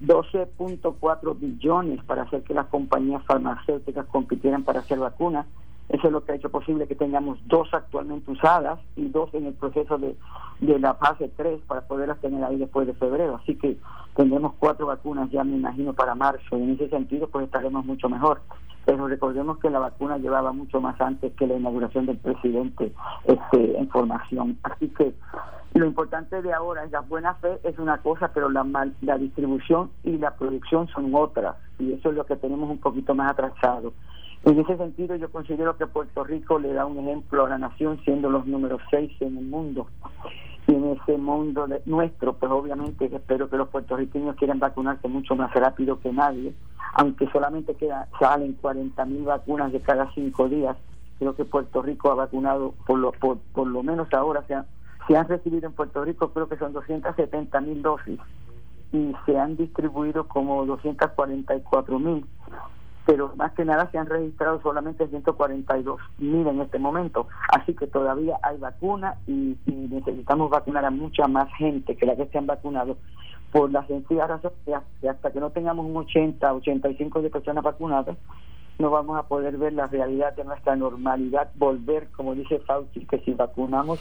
[0.00, 5.46] 12.4 billones para hacer que las compañías farmacéuticas compitieran para hacer vacunas,
[5.90, 9.46] eso es lo que ha hecho posible que tengamos dos actualmente usadas y dos en
[9.46, 10.16] el proceso de,
[10.60, 13.40] de la fase 3 para poderlas tener ahí después de febrero.
[13.42, 13.76] Así que
[14.14, 16.56] tendremos cuatro vacunas ya, me imagino, para marzo.
[16.56, 18.40] Y en ese sentido, pues estaremos mucho mejor.
[18.84, 22.92] Pero recordemos que la vacuna llevaba mucho más antes que la inauguración del presidente
[23.24, 24.58] este, en formación.
[24.62, 25.12] Así que
[25.74, 29.18] lo importante de ahora es la buena fe es una cosa, pero la, mal, la
[29.18, 31.56] distribución y la producción son otras.
[31.80, 33.92] Y eso es lo que tenemos un poquito más atrasado.
[34.44, 38.00] En ese sentido, yo considero que Puerto Rico le da un ejemplo a la nación,
[38.04, 39.86] siendo los números seis en el mundo.
[40.66, 45.52] Y en ese mundo nuestro, pues obviamente espero que los puertorriqueños quieran vacunarse mucho más
[45.52, 46.54] rápido que nadie,
[46.94, 50.76] aunque solamente queda, salen 40 mil vacunas de cada cinco días.
[51.18, 54.64] Creo que Puerto Rico ha vacunado, por lo, por, por lo menos ahora se, ha,
[55.06, 58.18] se han recibido en Puerto Rico, creo que son 270 mil dosis
[58.92, 62.26] y se han distribuido como 244 mil
[63.06, 67.28] pero más que nada se han registrado solamente 142 mil en este momento.
[67.48, 72.26] Así que todavía hay vacuna y, necesitamos vacunar a mucha más gente que la que
[72.26, 72.96] se han vacunado
[73.52, 78.16] por la sencilla razón que hasta que no tengamos un 80, 85 de personas vacunadas,
[78.78, 83.18] no vamos a poder ver la realidad de nuestra normalidad, volver, como dice Fauci, que
[83.20, 83.98] si vacunamos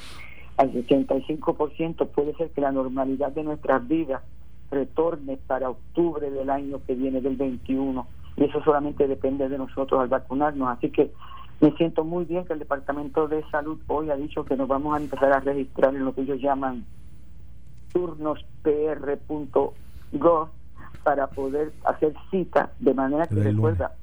[0.57, 4.21] al 85% puede ser que la normalidad de nuestras vidas
[4.69, 8.05] retorne para octubre del año que viene, del 21
[8.37, 10.69] y eso solamente depende de nosotros al vacunarnos.
[10.69, 11.11] Así que
[11.61, 14.95] me siento muy bien que el Departamento de Salud hoy ha dicho que nos vamos
[14.95, 16.85] a empezar a registrar en lo que ellos llaman
[17.91, 20.49] turnospr.gov
[21.03, 23.95] para poder hacer citas de manera que recuerda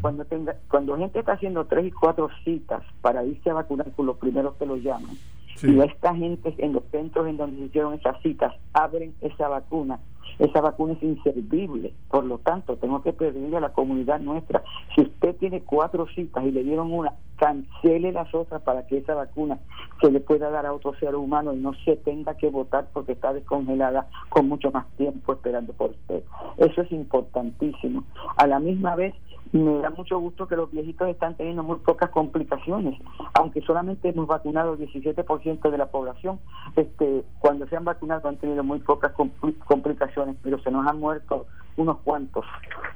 [0.00, 4.06] cuando tenga cuando gente está haciendo tres y cuatro citas para irse a vacunar con
[4.06, 5.16] los primeros que lo llaman
[5.56, 5.70] sí.
[5.70, 10.00] y esta gente en los centros en donde se hicieron esas citas abren esa vacuna
[10.38, 11.92] esa vacuna es inservible.
[12.08, 14.62] Por lo tanto, tengo que pedirle a la comunidad nuestra,
[14.94, 19.14] si usted tiene cuatro citas y le dieron una, cancele las otras para que esa
[19.14, 19.58] vacuna
[20.00, 23.12] se le pueda dar a otro ser humano y no se tenga que votar porque
[23.12, 26.22] está descongelada con mucho más tiempo esperando por usted.
[26.58, 28.04] Eso es importantísimo.
[28.36, 29.14] A la misma vez,
[29.58, 33.00] me da mucho gusto que los viejitos están teniendo muy pocas complicaciones,
[33.34, 36.40] aunque solamente hemos vacunado el 17% de la población,
[36.74, 40.98] este, cuando se han vacunado han tenido muy pocas compl complicaciones, pero se nos han
[40.98, 42.44] muerto unos cuantos.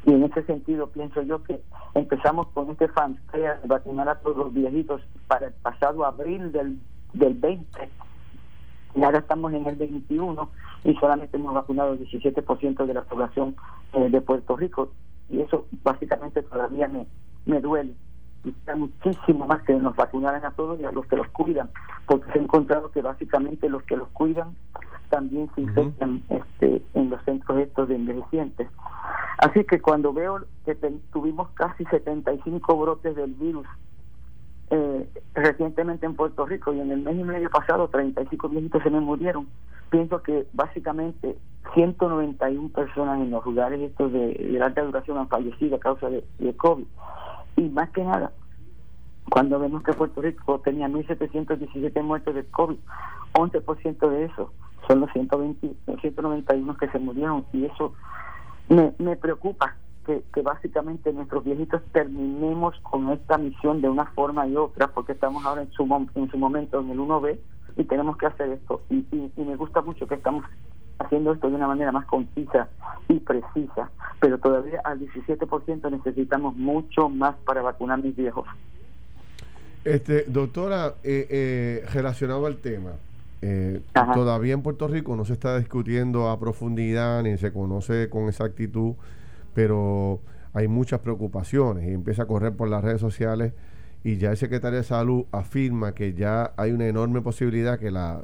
[0.05, 1.61] Y en ese sentido pienso yo que
[1.95, 6.81] empezamos con este fanfare de vacunar a todos los viejitos para el pasado abril del,
[7.13, 7.89] del 20
[8.97, 10.51] y ahora estamos en el 21
[10.85, 13.55] y solamente hemos vacunado el 17% de la población
[13.93, 14.91] eh, de Puerto Rico
[15.31, 17.07] y eso básicamente todavía me,
[17.47, 17.95] me duele
[18.45, 21.71] está muchísimo más que nos vacunaran a todos y a los que los cuidan
[22.07, 24.55] porque se ha encontrado que básicamente los que los cuidan
[25.11, 26.43] también se infectan uh -huh.
[26.43, 28.69] este, en los centros estos de envejecientes
[29.39, 30.75] así que cuando veo que
[31.13, 33.67] tuvimos casi 75 brotes del virus
[34.71, 38.91] eh, recientemente en Puerto Rico y en el mes y medio pasado 35 viejitos se
[38.91, 39.47] me murieron
[39.91, 41.37] pienso que básicamente
[41.75, 46.25] 191 personas en los lugares estos de, de alta duración han fallecido a causa de,
[46.39, 46.85] de, COVID.
[47.57, 48.33] Y más que nada,
[49.31, 52.79] cuando vemos que Puerto Rico tenía 1.717 muertes de COVID,
[53.35, 54.53] 11% de eso
[54.87, 57.45] son los 120, 191 que se murieron.
[57.53, 57.95] Y eso
[58.69, 59.77] me, me preocupa,
[60.09, 65.13] que, que, básicamente nuestros viejitos terminemos con esta misión de una forma y otra, porque
[65.13, 67.39] estamos ahora en su, en su momento en el 1B
[67.77, 68.81] y tenemos que hacer esto.
[68.89, 70.47] Y, y, y me gusta mucho que estamos
[70.99, 72.69] haciendo esto de una manera más concisa
[73.07, 78.47] y precisa, pero todavía al 17% necesitamos mucho más para vacunar a mis viejos.
[79.85, 82.93] Este, doctora, eh, eh, relacionado al tema,
[83.43, 83.83] eh,
[84.15, 88.95] todavía en Puerto Rico no se está discutiendo a profundidad ni se conoce con exactitud,
[89.59, 90.21] pero
[90.55, 93.55] hay muchas preocupaciones y empieza a correr por las redes sociales
[94.05, 98.23] y ya el secretario de salud afirma que ya hay una enorme posibilidad que la,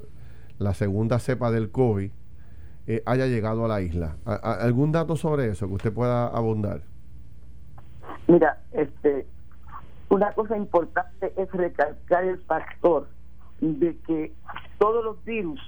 [0.60, 2.08] la segunda cepa del COVID
[2.86, 4.14] eh, haya llegado a la isla.
[4.24, 6.82] ¿A, a, ¿Algún dato sobre eso que usted pueda abundar?
[8.28, 9.26] Mira, este,
[10.10, 13.08] una cosa importante es recalcar el factor
[13.60, 14.32] de que
[14.78, 15.60] todos los virus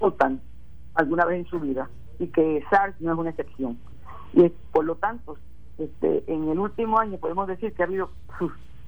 [0.00, 0.40] mutan
[0.94, 1.90] alguna vez en su vida
[2.20, 3.76] y que SARS no es una excepción.
[4.32, 5.36] Y por lo tanto,
[5.78, 8.10] este, en el último año podemos decir que ha habido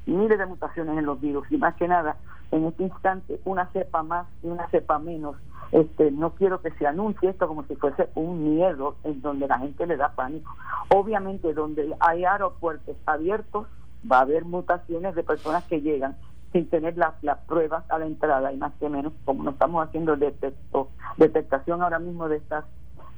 [0.07, 1.51] miles de mutaciones en los virus.
[1.51, 2.17] Y más que nada
[2.51, 5.37] en este instante una cepa más y una cepa menos.
[5.73, 9.59] Este no quiero que se anuncie esto como si fuese un miedo en donde la
[9.59, 10.55] gente le da pánico.
[10.89, 13.67] Obviamente donde hay aeropuertos abiertos
[14.11, 16.17] va a haber mutaciones de personas que llegan
[16.53, 19.89] sin tener las las pruebas a la entrada y más que menos, como no estamos
[19.89, 22.65] haciendo detecto, detectación ahora mismo de estas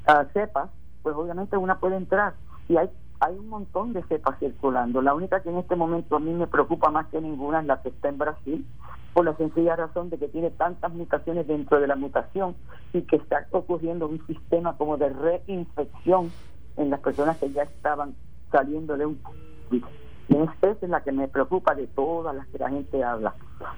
[0.09, 0.71] uh, cepas,
[1.07, 2.35] pues obviamente una puede entrar
[2.69, 2.91] y hay
[3.21, 5.01] hay un montón de cepas circulando.
[5.01, 7.81] La única que en este momento a mí me preocupa más que ninguna es la
[7.81, 8.67] que está en Brasil,
[9.15, 12.57] por la sencilla razón de que tiene tantas mutaciones dentro de la mutación
[12.93, 16.33] y que está ocurriendo un sistema como de reinfección
[16.77, 18.17] en las personas que ya estaban
[18.51, 19.21] saliendo de un
[20.29, 23.35] y esa es la que me preocupa de todas las que la gente habla.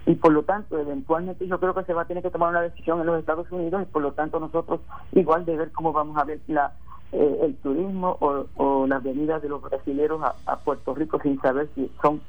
[0.06, 2.62] Y por lo tanto, eventualmente yo creo que se va a tener que tomar una
[2.62, 4.80] decisión en los Estados Unidos y por lo tanto nosotros
[5.12, 6.72] igual de ver cómo vamos a ver la
[7.12, 11.90] eh, el turismo o, las venidas de los brasileños a, Puerto Rico sin saber si
[12.02, 12.20] son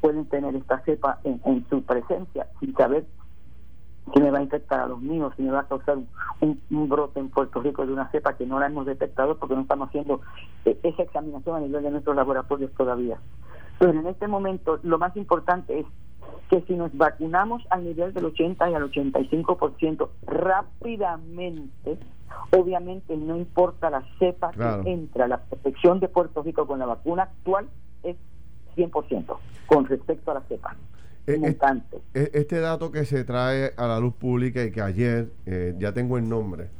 [0.00, 3.04] pueden tener esta cepa en, su presencia, sin saber
[4.12, 5.98] si me va a infectar a los míos, si me va a causar
[6.40, 9.60] un, brote en Puerto Rico de una cepa que no la hemos detectado porque no
[9.60, 10.20] estamos haciendo
[10.64, 13.18] eh, esa examinación a nivel de nuestros laboratorios todavía.
[13.78, 15.86] Pero en este momento lo más importante es
[16.50, 21.96] que si nos vacunamos al nivel del 80 y al 85% rápidamente,
[22.50, 27.22] obviamente no importa la cepa que entra, la protección de Puerto Rico con la vacuna
[27.22, 27.68] actual
[28.02, 28.16] es
[28.76, 29.36] 100%
[29.66, 30.76] con respecto a la cepa.
[31.26, 31.56] Eh,
[32.14, 35.92] eh, este dato que se trae a la luz pública y que ayer, eh, ya
[35.92, 36.70] tengo el nombre,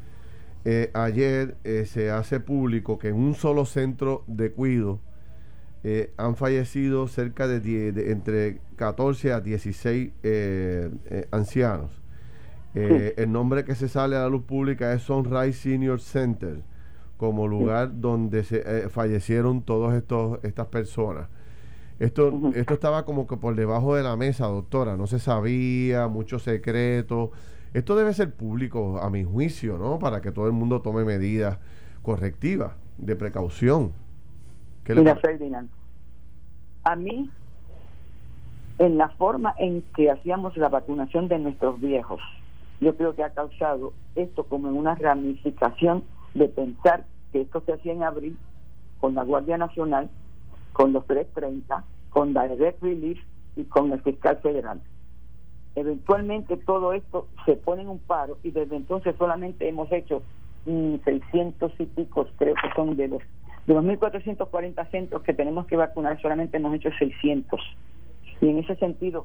[0.92, 1.56] ayer
[1.86, 4.98] se hace público que en un solo centro de cuido
[5.82, 11.90] eh, han fallecido cerca de, entre 14 a 16 eh, eh, ancianos.
[12.72, 16.62] El nombre que se sale a la luz pública es Sunrise Senior Center,
[17.16, 20.00] como lugar donde se fallecieron todas
[20.42, 21.26] estas personas.
[21.98, 26.38] Esto, esto estaba como que por debajo de la mesa, doctora, no se sabía, mucho
[26.38, 27.32] secreto.
[27.74, 29.98] Esto debe ser público, a mi juicio, ¿no?
[29.98, 31.58] Para que todo el mundo tome medidas
[32.02, 33.92] correctivas, de precaución.
[34.88, 35.68] Mira, Ferdinand,
[36.84, 37.30] a mí,
[38.78, 42.20] en la forma en que hacíamos la vacunación de nuestros viejos,
[42.80, 46.02] yo creo que ha causado esto como en una ramificación
[46.34, 48.38] de pensar que esto se hacía en abril
[49.00, 50.10] con la Guardia Nacional,
[50.72, 53.18] con los 330, con Direct Relief
[53.56, 54.80] y con el fiscal federal.
[55.74, 60.22] Eventualmente todo esto se pone en un paro y desde entonces solamente hemos hecho
[60.64, 63.22] 600 y pico, creo que son de los
[63.66, 67.60] de los 1.440 centros que tenemos que vacunar, solamente hemos hecho 600.
[68.40, 69.24] Y en ese sentido,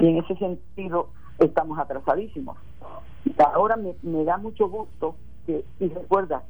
[0.00, 1.08] y en ese sentido
[1.38, 2.56] estamos atrasadísimos.
[3.54, 5.16] Ahora me, da mucho gusto
[5.46, 6.42] que, y recuerda,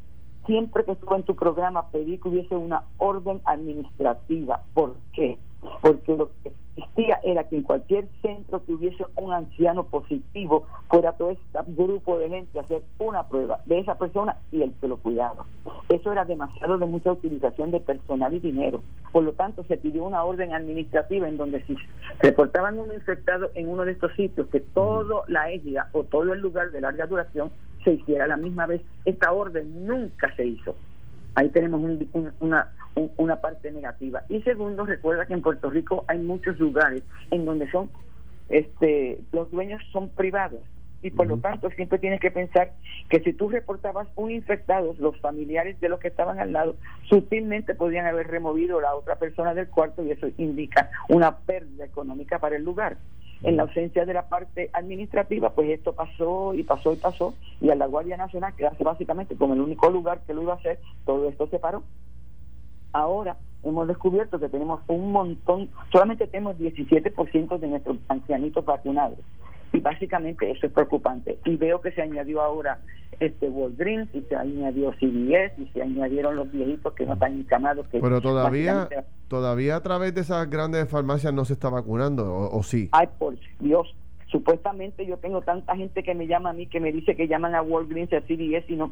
[0.46, 4.62] siempre que estuve en tu programa pedí que hubiese una orden administrativa.
[4.74, 5.38] ¿Por qué?
[5.80, 11.12] Porque lo que existía era que en cualquier centro que hubiese un anciano positivo, fuera
[11.12, 14.88] todo este grupo de gente a hacer una prueba de esa persona y el que
[14.88, 15.44] lo cuidaba.
[15.88, 18.82] Eso era demasiado de mucha utilización de personal y dinero.
[19.12, 21.76] Por lo tanto, se pidió una orden administrativa en donde si
[22.20, 26.40] reportaban un infectado en uno de estos sitios, que toda la égida o todo el
[26.40, 27.50] lugar de larga duración
[27.84, 28.82] se hiciera a la misma vez.
[29.04, 30.74] Esta orden nunca se hizo.
[31.34, 31.80] Ahí tenemos
[32.40, 32.72] una,
[33.16, 34.22] una parte negativa.
[34.28, 37.90] Y segundo, recuerda que en Puerto Rico hay muchos lugares en donde son
[38.48, 40.60] este los dueños son privados
[41.04, 42.72] y por lo tanto siempre tienes que pensar
[43.10, 46.76] que si tú reportabas un infectado, los familiares de los que estaban al lado
[47.10, 51.84] sutilmente podían haber removido a la otra persona del cuarto y eso indica una pérdida
[51.84, 52.96] económica para el lugar.
[53.44, 57.70] En la ausencia de la parte administrativa, pues esto pasó y pasó y pasó, y
[57.70, 60.80] a la Guardia Nacional, que básicamente como el único lugar que lo iba a hacer,
[61.04, 61.82] todo esto se paró.
[62.92, 69.18] Ahora hemos descubierto que tenemos un montón, solamente tenemos 17% de nuestros ancianitos vacunados
[69.74, 71.38] y básicamente eso es preocupante.
[71.44, 72.78] Y veo que se añadió ahora
[73.20, 77.86] este Walgreens y se añadió CVS y se añadieron los viejitos que no están encamados
[77.88, 78.88] que pero todavía
[79.28, 83.08] todavía a través de esas grandes farmacias no se está vacunando o, o sí ay
[83.16, 83.94] por Dios
[84.34, 87.54] supuestamente yo tengo tanta gente que me llama a mí que me dice que llaman
[87.54, 88.90] a Walgreens a CVS y no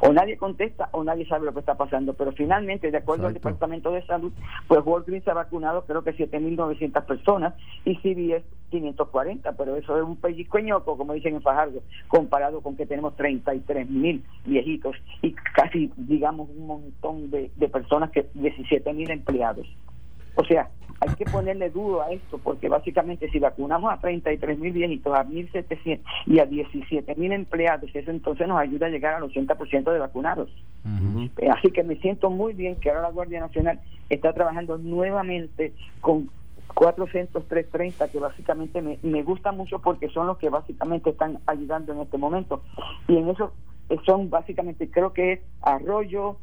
[0.00, 2.14] o nadie contesta o nadie sabe lo que está pasando.
[2.14, 4.32] Pero finalmente de acuerdo al departamento de salud
[4.68, 10.16] pues Walgreens ha vacunado creo que 7.900 personas y CVS 540 pero eso es un
[10.16, 10.56] pellizco
[10.96, 17.30] como dicen en Fajardo comparado con que tenemos 33.000 viejitos y casi digamos un montón
[17.32, 19.66] de, de personas que 17.000 empleados
[20.36, 20.68] o sea
[21.00, 25.24] hay que ponerle duro a esto, porque básicamente si vacunamos a 33 mil viejitos, a
[25.24, 29.98] 1.700 y a 17 mil empleados, eso entonces nos ayuda a llegar al 80% de
[29.98, 30.50] vacunados.
[31.38, 35.72] Eh, así que me siento muy bien que ahora la Guardia Nacional está trabajando nuevamente
[36.00, 36.30] con
[36.74, 41.92] 400, 330, que básicamente me, me gusta mucho porque son los que básicamente están ayudando
[41.92, 42.62] en este momento.
[43.08, 43.52] Y en eso
[43.90, 46.36] eh, son básicamente, creo que es Arroyo,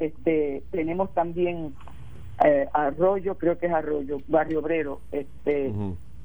[0.00, 1.72] este tenemos también
[2.44, 5.72] eh, Arroyo, creo que es Arroyo, Barrio Obrero, este,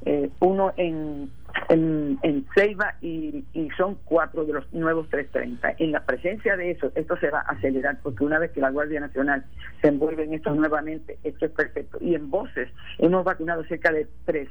[0.05, 1.30] eh, uno en,
[1.68, 5.76] en, en Ceiba y, y, son cuatro de los nuevos 330.
[5.78, 8.72] En la presencia de eso, esto se va a acelerar porque una vez que la
[8.72, 9.45] Guardia Nacional
[9.82, 11.97] se envuelve en esto nuevamente, esto es perfecto.
[12.01, 14.49] Y en voces hemos vacunado cerca de tres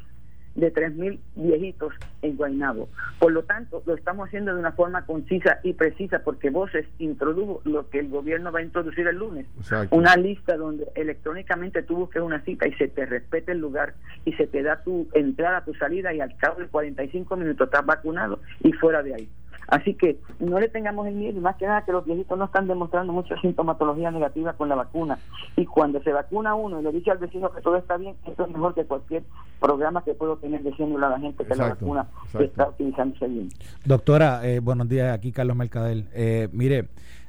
[0.59, 2.89] de 3.000 viejitos en Guaynabo.
[3.21, 7.61] Por lo tanto, lo estamos haciendo de una forma concisa y precisa porque Voces introdujo
[7.65, 9.47] lo que el gobierno va a introducir el lunes.
[9.91, 13.95] Una lista donde electrónicamente tú busques una cita y se te respete el lugar
[14.25, 17.87] y se te da tu entrada, tu salida y al cabo de 45 minutos estás
[17.87, 19.29] vacunado y fuera de ahí.
[19.69, 22.47] Así que no le tengamos el miedo, y más que nada que los viejitos no
[22.47, 25.19] están demostrando mucha sintomatología negativa con la vacuna.
[25.57, 28.45] Y cuando se vacuna uno y le dice al vecino que todo está bien, eso
[28.45, 29.25] es mejor que cualquier
[29.61, 32.09] programa que puedo tener diciéndole a la gente que la vacuna
[32.39, 33.51] está utilizándose bien.
[33.85, 36.09] Doctora, eh, buenos días, aquí Carlos Mercadel.
[36.15, 36.89] Eh, mire,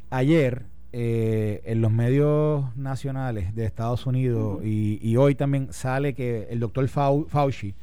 [0.09, 0.63] ayer
[0.93, 6.61] eh, en los medios nacionales de Estados Unidos y, y, hoy también sale que el
[6.61, 7.75] doctor Fauci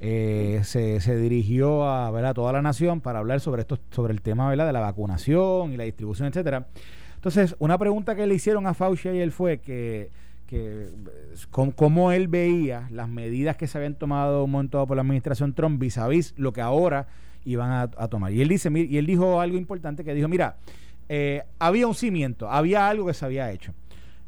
[0.00, 4.22] eh, se, se, dirigió a, a toda la nación para hablar sobre esto, sobre el
[4.22, 6.68] tema de la vacunación y la distribución, etcétera.
[7.16, 10.10] Entonces, una pregunta que le hicieron a Fauci ayer fue que,
[10.46, 10.86] que
[11.50, 15.80] cómo él veía las medidas que se habían tomado un momento por la administración Trump
[15.80, 17.08] vis a vis lo que ahora
[17.44, 18.32] iban a, tomar.
[18.32, 20.58] Y él dice, y él dijo algo importante que dijo, mira,
[21.08, 23.74] eh, había un cimiento, había algo que se había hecho.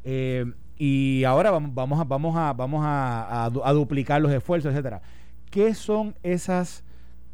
[0.02, 0.46] Eh,
[0.76, 5.02] y ahora vamos, vamos a, vamos a, vamos a, a duplicar los esfuerzos, etcétera.
[5.50, 6.84] ¿Qué son esas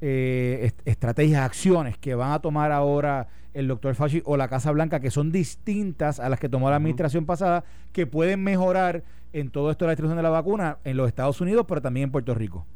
[0.01, 5.01] eh, estrategias, acciones que van a tomar ahora el doctor Fauci o la Casa Blanca
[5.01, 9.03] que son distintas a las que tomó la administración pasada, que pueden mejorar
[9.33, 12.13] en todo esto la distribución de la vacuna en los Estados Unidos, pero también en
[12.13, 12.67] Puerto Rico?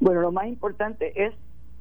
[0.00, 1.34] Bueno, lo más importante es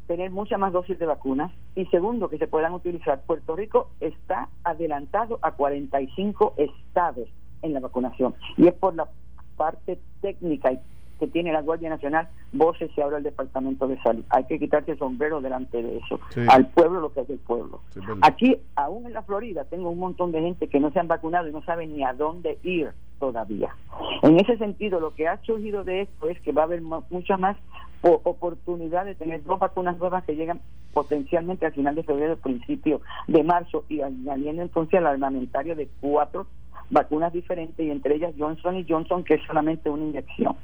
[0.07, 3.21] tener muchas más dosis de vacunas y segundo, que se puedan utilizar.
[3.23, 7.27] Puerto Rico está adelantado a 45 estados
[7.61, 9.09] en la vacunación y es por la
[9.57, 10.79] parte técnica y
[11.19, 14.23] que tiene la Guardia Nacional, voces se abre el Departamento de Salud.
[14.29, 16.19] Hay que quitarse el sombrero delante de eso.
[16.49, 17.81] Al pueblo lo que es del pueblo.
[18.21, 21.47] Aquí, aún en la Florida, tengo un montón de gente que no se han vacunado
[21.47, 23.75] y no saben ni a dónde ir todavía.
[24.23, 27.37] En ese sentido, lo que ha surgido de esto es que va a haber mucha
[27.37, 27.57] más
[28.01, 30.61] oportunidad de tener dos vacunas nuevas que llegan
[30.93, 36.47] potencialmente al final de febrero, principio de marzo, y añadiendo entonces al armamentario de cuatro
[36.89, 40.55] vacunas diferentes, y entre ellas Johnson y Johnson, que es solamente una inyección.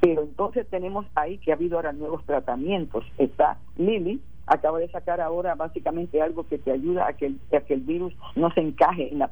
[0.00, 3.04] Pero entonces tenemos ahí que ha habido ahora nuevos tratamientos.
[3.18, 7.74] Está Lili, acaba de sacar ahora básicamente algo que te ayuda a que el, que
[7.74, 9.30] el virus no se encaje en la,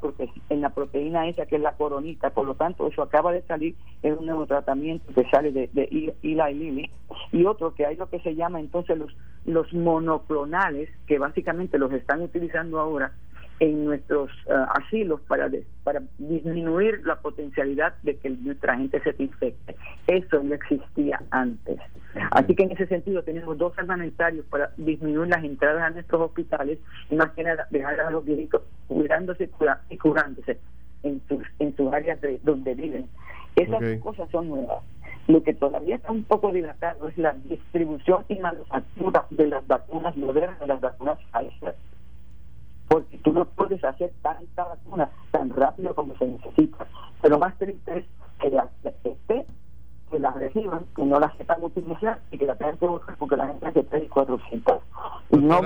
[0.48, 2.30] en la proteína esa que es la coronita.
[2.30, 5.88] Por lo tanto, eso acaba de salir en un nuevo tratamiento que sale de, de
[5.90, 6.90] y Lili.
[7.32, 11.92] Y otro que hay lo que se llama entonces los, los monoclonales, que básicamente los
[11.92, 13.12] están utilizando ahora
[13.60, 15.50] en nuestros eh, asilos para,
[15.84, 19.76] para disminuir la potencialidad de que nuestra gente se infecte.
[20.06, 21.78] Eso no existía antes.
[22.30, 26.78] Así que en ese sentido tenemos dos armamentarios para disminuir las entradas a nuestros hospitales
[27.10, 29.50] y más que nada dejar a los viejitos cuidándose
[29.90, 30.58] y curándose
[31.02, 33.08] en sus, en sus áreas de donde viven.
[33.56, 34.82] Esas cosas son nuevas.
[35.26, 40.16] Lo que todavía está un poco dilatado es la distribución y manufactura de las vacunas
[40.16, 41.74] modernas, de las vacunas Pfizer
[42.88, 46.86] porque tú no puedes hacer tanta vacuna tan rápido como se necesita.
[47.22, 48.04] Pero más triste es
[48.40, 49.46] que la, esté,
[50.10, 53.36] que la reciban, que no la sepan utilizar y que la tengan que buscar porque
[53.36, 54.78] la gente hace 3 y 400.
[55.30, 55.60] Y no,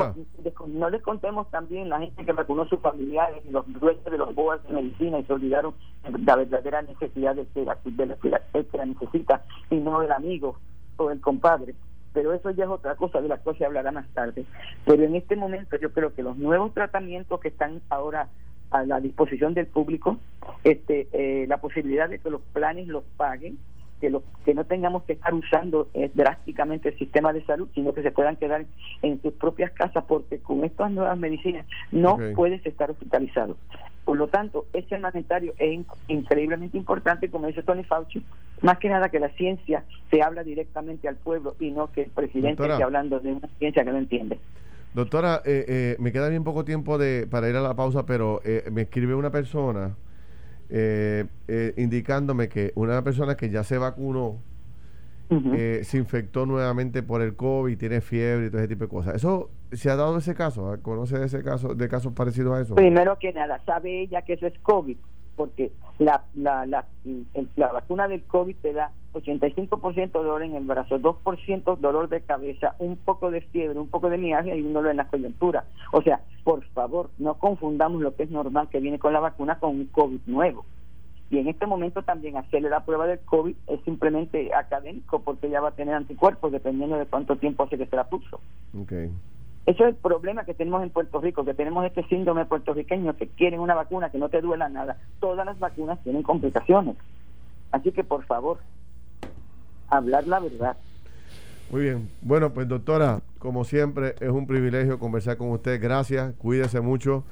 [0.69, 4.19] no les contemos también la gente que vacunó a sus familiares y los dueños de
[4.19, 5.75] los boas de medicina y se olvidaron
[6.09, 10.57] de la verdadera necesidad de, que la, que la necesita y no el amigo
[10.97, 11.75] o el compadre
[12.13, 14.45] pero eso ya es otra cosa de la cual se hablará más tarde.
[14.85, 18.29] Pero en este momento yo creo que los nuevos tratamientos que están ahora
[18.71, 20.19] a la disposición del público,
[20.65, 23.59] este, eh, la posibilidad de que los planes los paguen,
[24.01, 27.93] que, lo, que no tengamos que estar usando eh, drásticamente el sistema de salud, sino
[27.93, 28.67] que se puedan quedar
[29.03, 33.57] en sus propias casas, porque con estas nuevas medicinas no puedes estar hospitalizado.
[34.05, 38.25] Por lo tanto, este armamentario es increíblemente importante, como dice Tony Fauci,
[38.63, 42.11] más que nada que la ciencia se habla directamente al pueblo y no que el
[42.11, 44.39] presidente esté hablando de una ciencia que no entiende.
[44.95, 48.41] Doctora, eh, eh, me queda bien poco tiempo de, para ir a la pausa, pero
[48.45, 49.95] eh, me escribe una persona
[51.77, 54.39] indicándome que una persona que ya se vacunó
[55.31, 59.15] eh, se infectó nuevamente por el COVID, tiene fiebre y todo ese tipo de cosas.
[59.15, 60.75] ¿Eso se ha dado ese caso?
[60.81, 62.75] ¿Conoce de ese caso, de casos parecidos a eso?
[62.75, 64.97] Primero que nada, sabe ella que eso es COVID,
[65.39, 66.85] porque la, la, la,
[67.57, 72.75] la vacuna del COVID te da 85% dolor en el brazo, 2% dolor de cabeza,
[72.79, 75.65] un poco de fiebre, un poco de mialgia y un dolor en la coyuntura.
[75.93, 79.59] O sea, por favor, no confundamos lo que es normal que viene con la vacuna
[79.59, 80.65] con un COVID nuevo
[81.31, 85.61] Y en este momento también hacerle la prueba del COVID es simplemente académico porque ya
[85.61, 88.41] va a tener anticuerpos dependiendo de cuánto tiempo hace que se la puso.
[88.83, 89.11] Okay.
[89.69, 93.29] Ese es el problema que tenemos en Puerto Rico, que tenemos este síndrome puertorriqueño que
[93.29, 94.97] quieren una vacuna que no te duela nada.
[95.21, 96.97] Todas las vacunas tienen complicaciones.
[97.71, 98.61] Así que por favor,
[99.91, 100.79] hablar la verdad.
[101.71, 102.09] Muy bien.
[102.23, 105.79] Bueno, pues doctora, como siempre, es un privilegio conversar con usted.
[105.83, 107.25] Gracias, cuídese mucho.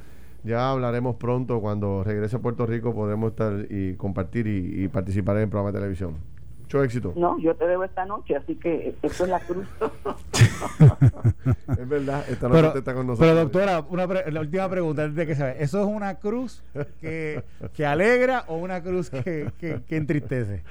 [0.45, 5.37] Ya hablaremos pronto cuando regrese a Puerto Rico, podremos estar y compartir y, y participar
[5.37, 6.36] en el programa de televisión.
[6.67, 7.13] Mucho éxito.
[7.17, 9.67] No, yo te debo esta noche, así que eso es la cruz.
[11.79, 13.29] es verdad, esta noche Pero, está con nosotros.
[13.31, 15.55] pero doctora, una pre- la última pregunta antes de que se vaya.
[15.61, 16.63] ¿Eso es una cruz
[17.01, 20.65] que, que alegra o una cruz que, que- que entristece?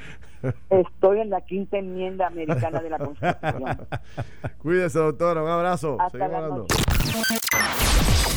[0.70, 3.88] Estoy en la quinta enmienda americana de la Constitución.
[4.62, 5.43] Cuídese, doctora.
[5.43, 5.98] Un abrazo.
[6.00, 6.76] Hasta Seguimos la noche.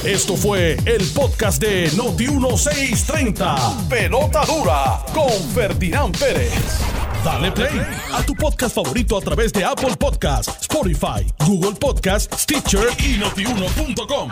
[0.05, 3.89] Esto fue el podcast de Noti1630.
[3.89, 6.81] Pelota dura con Ferdinand Pérez.
[7.25, 7.81] Dale play
[8.15, 14.31] a tu podcast favorito a través de Apple Podcasts, Spotify, Google Podcasts, Stitcher y notiuno.com.